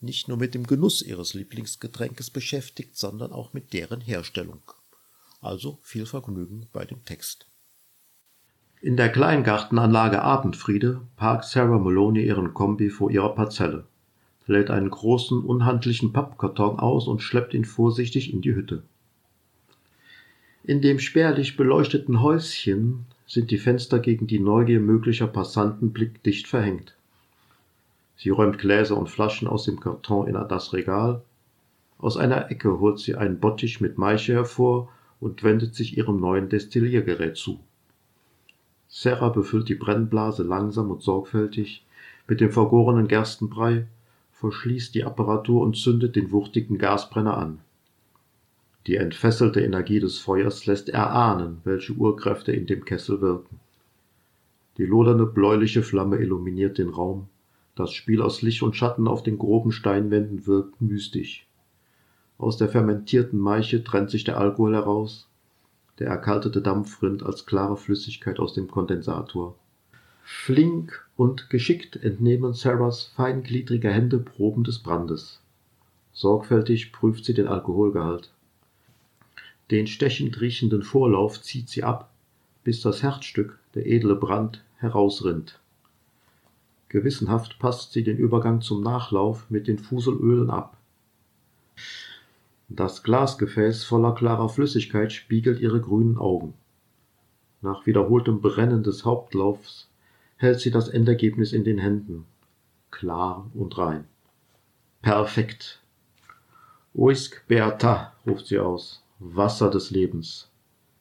nicht 0.00 0.26
nur 0.26 0.38
mit 0.38 0.54
dem 0.54 0.66
Genuss 0.66 1.02
ihres 1.02 1.34
Lieblingsgetränkes 1.34 2.30
beschäftigt, 2.30 2.96
sondern 2.96 3.32
auch 3.32 3.52
mit 3.52 3.72
deren 3.72 4.00
Herstellung. 4.00 4.62
Also 5.44 5.78
viel 5.82 6.06
Vergnügen 6.06 6.66
bei 6.72 6.84
dem 6.84 7.04
Text. 7.04 7.46
In 8.80 8.96
der 8.96 9.10
Kleingartenanlage 9.10 10.22
Abendfriede 10.22 11.02
parkt 11.16 11.44
Sarah 11.44 11.78
Maloney 11.78 12.26
ihren 12.26 12.54
Kombi 12.54 12.90
vor 12.90 13.10
ihrer 13.10 13.34
Parzelle 13.34 13.84
lädt 14.46 14.70
einen 14.70 14.90
großen, 14.90 15.42
unhandlichen 15.42 16.12
Pappkarton 16.12 16.78
aus 16.78 17.08
und 17.08 17.22
schleppt 17.22 17.54
ihn 17.54 17.64
vorsichtig 17.64 18.32
in 18.32 18.40
die 18.40 18.54
Hütte. 18.54 18.82
In 20.64 20.80
dem 20.80 20.98
spärlich 20.98 21.56
beleuchteten 21.56 22.22
Häuschen 22.22 23.06
sind 23.26 23.50
die 23.50 23.58
Fenster 23.58 23.98
gegen 23.98 24.26
die 24.26 24.38
Neugier 24.38 24.80
möglicher 24.80 25.26
Passanten 25.26 25.92
blickdicht 25.92 26.46
verhängt. 26.46 26.94
Sie 28.16 28.30
räumt 28.30 28.58
Gläser 28.58 28.96
und 28.96 29.10
Flaschen 29.10 29.48
aus 29.48 29.64
dem 29.64 29.80
Karton 29.80 30.26
in 30.26 30.34
das 30.34 30.72
Regal. 30.72 31.22
Aus 31.98 32.16
einer 32.16 32.50
Ecke 32.50 32.80
holt 32.80 32.98
sie 32.98 33.14
einen 33.14 33.40
Bottich 33.40 33.80
mit 33.80 33.98
Maische 33.98 34.34
hervor 34.34 34.88
und 35.24 35.42
wendet 35.42 35.74
sich 35.74 35.96
ihrem 35.96 36.20
neuen 36.20 36.50
Destilliergerät 36.50 37.38
zu. 37.38 37.58
Sarah 38.88 39.30
befüllt 39.30 39.70
die 39.70 39.74
Brennblase 39.74 40.42
langsam 40.42 40.90
und 40.90 41.02
sorgfältig 41.02 41.82
mit 42.28 42.42
dem 42.42 42.50
vergorenen 42.50 43.08
Gerstenbrei 43.08 43.86
verschließt 44.32 44.94
die 44.94 45.02
Apparatur 45.02 45.62
und 45.62 45.78
zündet 45.78 46.14
den 46.14 46.30
wuchtigen 46.30 46.76
Gasbrenner 46.76 47.38
an. 47.38 47.60
Die 48.86 48.96
entfesselte 48.96 49.62
Energie 49.62 49.98
des 49.98 50.18
Feuers 50.18 50.66
lässt 50.66 50.90
erahnen, 50.90 51.62
welche 51.64 51.94
Urkräfte 51.94 52.52
in 52.52 52.66
dem 52.66 52.84
Kessel 52.84 53.22
wirken. 53.22 53.60
Die 54.76 54.84
lodernde 54.84 55.24
bläuliche 55.24 55.82
Flamme 55.82 56.18
illuminiert 56.18 56.76
den 56.76 56.90
Raum, 56.90 57.28
Das 57.76 57.92
Spiel 57.92 58.20
aus 58.20 58.42
Licht 58.42 58.62
und 58.62 58.76
Schatten 58.76 59.08
auf 59.08 59.22
den 59.22 59.38
groben 59.38 59.72
Steinwänden 59.72 60.46
wirkt 60.46 60.82
mystisch. 60.82 61.46
Aus 62.38 62.56
der 62.56 62.68
fermentierten 62.68 63.38
Maische 63.38 63.84
trennt 63.84 64.10
sich 64.10 64.24
der 64.24 64.38
Alkohol 64.38 64.74
heraus. 64.74 65.28
Der 65.98 66.08
erkaltete 66.08 66.60
Dampf 66.60 67.02
rinnt 67.02 67.22
als 67.22 67.46
klare 67.46 67.76
Flüssigkeit 67.76 68.40
aus 68.40 68.54
dem 68.54 68.68
Kondensator. 68.68 69.54
Flink 70.24 71.06
und 71.16 71.50
geschickt 71.50 71.96
entnehmen 71.96 72.54
Sarahs 72.54 73.04
feingliedrige 73.14 73.90
Hände 73.90 74.18
Proben 74.18 74.64
des 74.64 74.80
Brandes. 74.80 75.40
Sorgfältig 76.12 76.92
prüft 76.92 77.24
sie 77.24 77.34
den 77.34 77.46
Alkoholgehalt. 77.46 78.30
Den 79.70 79.86
stechend 79.86 80.40
riechenden 80.40 80.82
Vorlauf 80.82 81.40
zieht 81.40 81.68
sie 81.68 81.84
ab, 81.84 82.10
bis 82.64 82.80
das 82.80 83.02
Herzstück, 83.02 83.58
der 83.74 83.86
edle 83.86 84.16
Brand, 84.16 84.62
herausrinnt. 84.78 85.58
Gewissenhaft 86.88 87.58
passt 87.58 87.92
sie 87.92 88.04
den 88.04 88.16
Übergang 88.16 88.60
zum 88.60 88.82
Nachlauf 88.82 89.50
mit 89.50 89.66
den 89.66 89.78
Fuselölen 89.78 90.50
ab. 90.50 90.76
Das 92.68 93.02
Glasgefäß 93.02 93.84
voller 93.84 94.14
klarer 94.14 94.48
Flüssigkeit 94.48 95.12
spiegelt 95.12 95.60
ihre 95.60 95.80
grünen 95.80 96.16
Augen. 96.16 96.54
Nach 97.60 97.86
wiederholtem 97.86 98.40
Brennen 98.40 98.82
des 98.82 99.04
Hauptlaufs 99.04 99.88
hält 100.36 100.60
sie 100.60 100.70
das 100.70 100.88
Endergebnis 100.88 101.52
in 101.52 101.64
den 101.64 101.78
Händen. 101.78 102.26
Klar 102.90 103.50
und 103.54 103.76
rein. 103.76 104.04
Perfekt. 105.02 105.82
Uisk 106.94 107.46
Beata, 107.48 108.12
ruft 108.26 108.46
sie 108.46 108.58
aus. 108.58 109.02
Wasser 109.18 109.70
des 109.70 109.90
Lebens. 109.90 110.50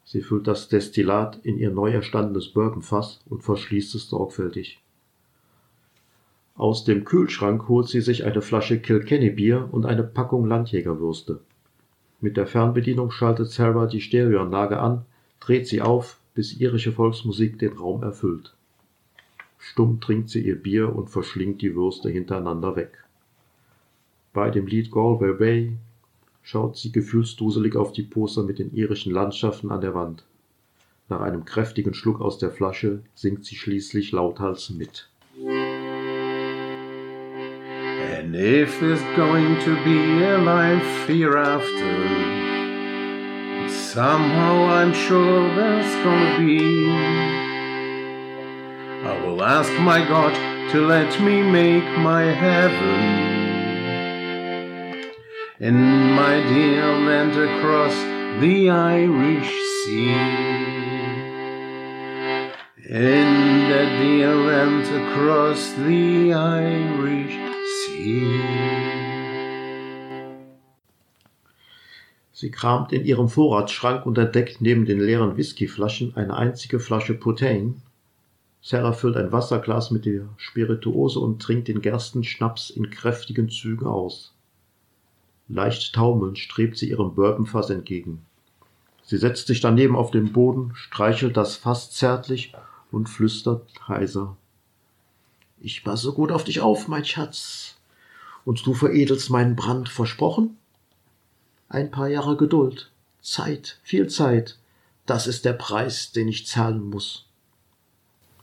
Sie 0.05 0.21
füllt 0.21 0.47
das 0.47 0.67
Destillat 0.67 1.39
in 1.43 1.57
ihr 1.57 1.71
neu 1.71 1.91
erstandenes 1.91 2.49
Bourbonfass 2.49 3.21
und 3.29 3.43
verschließt 3.43 3.95
es 3.95 4.09
sorgfältig. 4.09 4.81
Aus 6.55 6.83
dem 6.83 7.03
Kühlschrank 7.03 7.67
holt 7.67 7.87
sie 7.87 8.01
sich 8.01 8.25
eine 8.25 8.41
Flasche 8.41 8.79
Kilkenny-Bier 8.79 9.69
und 9.71 9.85
eine 9.85 10.03
Packung 10.03 10.45
Landjägerwürste. 10.45 11.41
Mit 12.23 12.37
der 12.37 12.47
Fernbedienung 12.47 13.11
schaltet 13.11 13.49
Sarah 13.49 13.85
die 13.85 13.99
Stereoanlage 13.99 14.79
an, 14.79 15.03
dreht 15.41 15.67
sie 15.67 15.81
auf, 15.81 16.19
bis 16.33 16.53
irische 16.57 16.93
Volksmusik 16.93 17.59
den 17.59 17.73
Raum 17.73 18.01
erfüllt. 18.01 18.55
Stumm 19.59 19.99
trinkt 19.99 20.29
sie 20.29 20.39
ihr 20.39 20.55
Bier 20.55 20.95
und 20.95 21.09
verschlingt 21.09 21.61
die 21.61 21.75
Würste 21.75 22.09
hintereinander 22.09 22.77
weg. 22.77 23.03
Bei 24.31 24.49
dem 24.49 24.67
Lied 24.67 24.89
Galway 24.89 25.33
Bay 25.33 25.77
schaut 26.43 26.77
sie 26.77 26.93
gefühlsduselig 26.93 27.75
auf 27.75 27.91
die 27.91 28.03
Poster 28.03 28.43
mit 28.43 28.57
den 28.57 28.73
irischen 28.73 29.11
Landschaften 29.11 29.69
an 29.69 29.81
der 29.81 29.93
Wand. 29.93 30.23
Nach 31.09 31.19
einem 31.19 31.43
kräftigen 31.43 31.93
Schluck 31.93 32.21
aus 32.21 32.37
der 32.37 32.51
Flasche 32.51 33.01
singt 33.15 33.43
sie 33.43 33.57
schließlich 33.57 34.13
lauthals 34.13 34.69
mit. 34.69 35.09
And 38.23 38.37
if 38.37 38.79
there's 38.79 39.01
going 39.17 39.59
to 39.63 39.83
be 39.83 40.23
a 40.23 40.37
life 40.37 41.07
hereafter, 41.07 41.93
somehow 43.69 44.63
I'm 44.63 44.93
sure 44.93 45.53
there's 45.53 45.93
gonna 46.05 46.37
be. 46.39 46.89
I 49.03 49.21
will 49.25 49.43
ask 49.43 49.69
my 49.81 49.99
God 50.07 50.33
to 50.71 50.87
let 50.87 51.19
me 51.21 51.43
make 51.43 51.83
my 51.99 52.23
heaven 52.23 53.01
in 55.59 55.75
my 56.15 56.41
dear 56.43 56.85
land 57.09 57.35
across 57.35 57.93
the 58.39 58.69
Irish 58.69 59.51
Sea. 59.83 60.13
In 62.89 63.69
the 63.69 63.83
dear 63.99 64.33
land 64.33 64.85
across 65.03 65.73
the 65.73 66.33
Irish 66.33 67.42
Sie 72.33 72.51
kramt 72.51 72.91
in 72.91 73.05
ihrem 73.05 73.29
Vorratsschrank 73.29 74.05
und 74.05 74.17
entdeckt 74.17 74.59
neben 74.59 74.85
den 74.85 74.99
leeren 74.99 75.37
Whiskyflaschen 75.37 76.13
eine 76.17 76.35
einzige 76.35 76.81
Flasche 76.81 77.13
Putain. 77.13 77.81
Sarah 78.61 78.91
füllt 78.91 79.15
ein 79.15 79.31
Wasserglas 79.31 79.91
mit 79.91 80.05
der 80.05 80.27
Spirituose 80.35 81.19
und 81.19 81.41
trinkt 81.41 81.69
den 81.69 81.81
Gerstenschnaps 81.81 82.69
in 82.69 82.89
kräftigen 82.89 83.49
Zügen 83.49 83.87
aus. 83.87 84.33
Leicht 85.47 85.95
taumelnd 85.95 86.37
strebt 86.37 86.77
sie 86.77 86.89
ihrem 86.89 87.15
Bourbonfass 87.15 87.69
entgegen. 87.69 88.25
Sie 89.03 89.17
setzt 89.17 89.47
sich 89.47 89.61
daneben 89.61 89.95
auf 89.95 90.11
den 90.11 90.33
Boden, 90.33 90.71
streichelt 90.75 91.37
das 91.37 91.55
Fass 91.55 91.91
zärtlich 91.91 92.53
und 92.91 93.07
flüstert 93.07 93.65
heiser. 93.87 94.35
Ich 95.61 95.85
passe 95.85 96.11
gut 96.11 96.33
auf 96.33 96.43
dich 96.43 96.59
auf, 96.59 96.89
mein 96.89 97.05
Schatz 97.05 97.77
und 98.45 98.65
du 98.65 98.73
veredelst 98.73 99.29
meinen 99.29 99.55
Brand 99.55 99.89
versprochen? 99.89 100.57
Ein 101.69 101.91
paar 101.91 102.07
Jahre 102.07 102.37
Geduld, 102.37 102.91
Zeit, 103.21 103.79
viel 103.83 104.07
Zeit, 104.07 104.57
das 105.05 105.27
ist 105.27 105.45
der 105.45 105.53
Preis, 105.53 106.11
den 106.11 106.27
ich 106.27 106.47
zahlen 106.47 106.89
muss. 106.89 107.25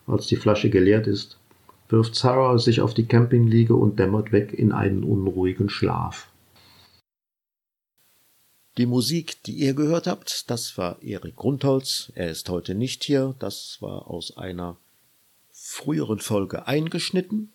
Als 0.06 0.26
die 0.26 0.36
Flasche 0.36 0.70
geleert 0.70 1.06
ist, 1.06 1.38
wirft 1.88 2.14
Sarah 2.14 2.58
sich 2.58 2.80
auf 2.80 2.94
die 2.94 3.06
Campingliege 3.06 3.74
und 3.74 3.98
dämmert 3.98 4.32
weg 4.32 4.52
in 4.52 4.72
einen 4.72 5.04
unruhigen 5.04 5.68
Schlaf. 5.68 6.28
Die 8.76 8.86
Musik, 8.86 9.42
die 9.42 9.52
ihr 9.52 9.74
gehört 9.74 10.06
habt, 10.06 10.50
das 10.50 10.78
war 10.78 11.02
Erik 11.02 11.36
Grundholz. 11.36 12.12
Er 12.14 12.30
ist 12.30 12.48
heute 12.48 12.74
nicht 12.74 13.04
hier. 13.04 13.34
Das 13.38 13.78
war 13.80 14.08
aus 14.08 14.36
einer 14.36 14.76
früheren 15.52 16.20
Folge 16.20 16.66
eingeschnitten. 16.66 17.52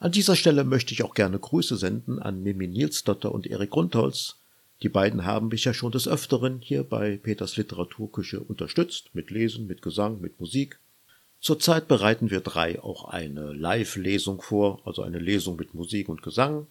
An 0.00 0.12
dieser 0.12 0.36
Stelle 0.36 0.62
möchte 0.62 0.94
ich 0.94 1.02
auch 1.02 1.14
gerne 1.14 1.40
Grüße 1.40 1.76
senden 1.76 2.20
an 2.20 2.42
Mimi 2.42 2.68
Nilsdotter 2.68 3.32
und 3.32 3.48
Erik 3.48 3.70
Grundholz. 3.70 4.36
Die 4.82 4.88
beiden 4.88 5.24
haben 5.24 5.48
mich 5.48 5.64
ja 5.64 5.74
schon 5.74 5.90
des 5.90 6.06
Öfteren 6.06 6.60
hier 6.60 6.84
bei 6.84 7.16
Peters 7.16 7.56
Literaturküche 7.56 8.38
unterstützt, 8.38 9.10
mit 9.12 9.30
Lesen, 9.30 9.66
mit 9.66 9.82
Gesang, 9.82 10.20
mit 10.20 10.38
Musik. 10.38 10.78
Zurzeit 11.40 11.88
bereiten 11.88 12.30
wir 12.30 12.40
drei 12.40 12.80
auch 12.80 13.06
eine 13.06 13.52
Live-Lesung 13.52 14.40
vor, 14.40 14.80
also 14.84 15.02
eine 15.02 15.18
Lesung 15.18 15.56
mit 15.56 15.74
Musik 15.74 16.08
und 16.08 16.22
Gesang. 16.22 16.68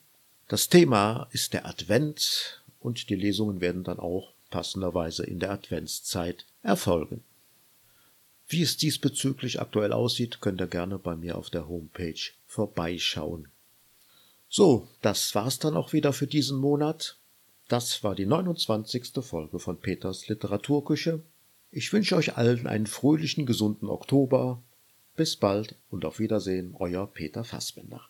Das 0.48 0.70
Thema 0.70 1.28
ist 1.32 1.52
der 1.52 1.66
Advent 1.66 2.62
und 2.80 3.10
die 3.10 3.16
Lesungen 3.16 3.60
werden 3.60 3.84
dann 3.84 4.00
auch 4.00 4.32
passenderweise 4.52 5.26
in 5.26 5.40
der 5.40 5.52
Adventszeit 5.52 6.46
erfolgen. 6.64 7.24
Wie 8.48 8.62
es 8.62 8.78
diesbezüglich 8.78 9.60
aktuell 9.60 9.92
aussieht, 9.92 10.40
könnt 10.40 10.62
ihr 10.62 10.68
gerne 10.68 10.98
bei 11.00 11.16
mir 11.16 11.38
auf 11.38 11.50
der 11.50 11.68
Homepage 11.68 12.20
vorbeischauen. 12.46 13.50
So, 14.48 14.88
das 15.02 15.36
war's 15.36 15.60
dann 15.60 15.76
auch 15.76 15.92
wieder 15.92 16.14
für 16.14 16.28
diesen 16.28 16.58
Monat. 16.58 17.18
Das 17.68 18.04
war 18.04 18.16
die 18.16 18.26
29. 18.26 19.12
Folge 19.22 19.60
von 19.60 19.80
Peters 19.82 20.30
Literaturküche. 20.30 21.22
Ich 21.72 21.92
wünsche 21.92 22.16
euch 22.16 22.38
allen 22.38 22.68
einen 22.68 22.88
fröhlichen, 22.88 23.46
gesunden 23.46 23.90
Oktober. 23.90 24.64
Bis 25.18 25.36
bald 25.36 25.76
und 25.90 26.06
auf 26.06 26.20
Wiedersehen, 26.20 26.74
euer 26.80 27.08
Peter 27.08 27.44
Fassbender. 27.44 28.08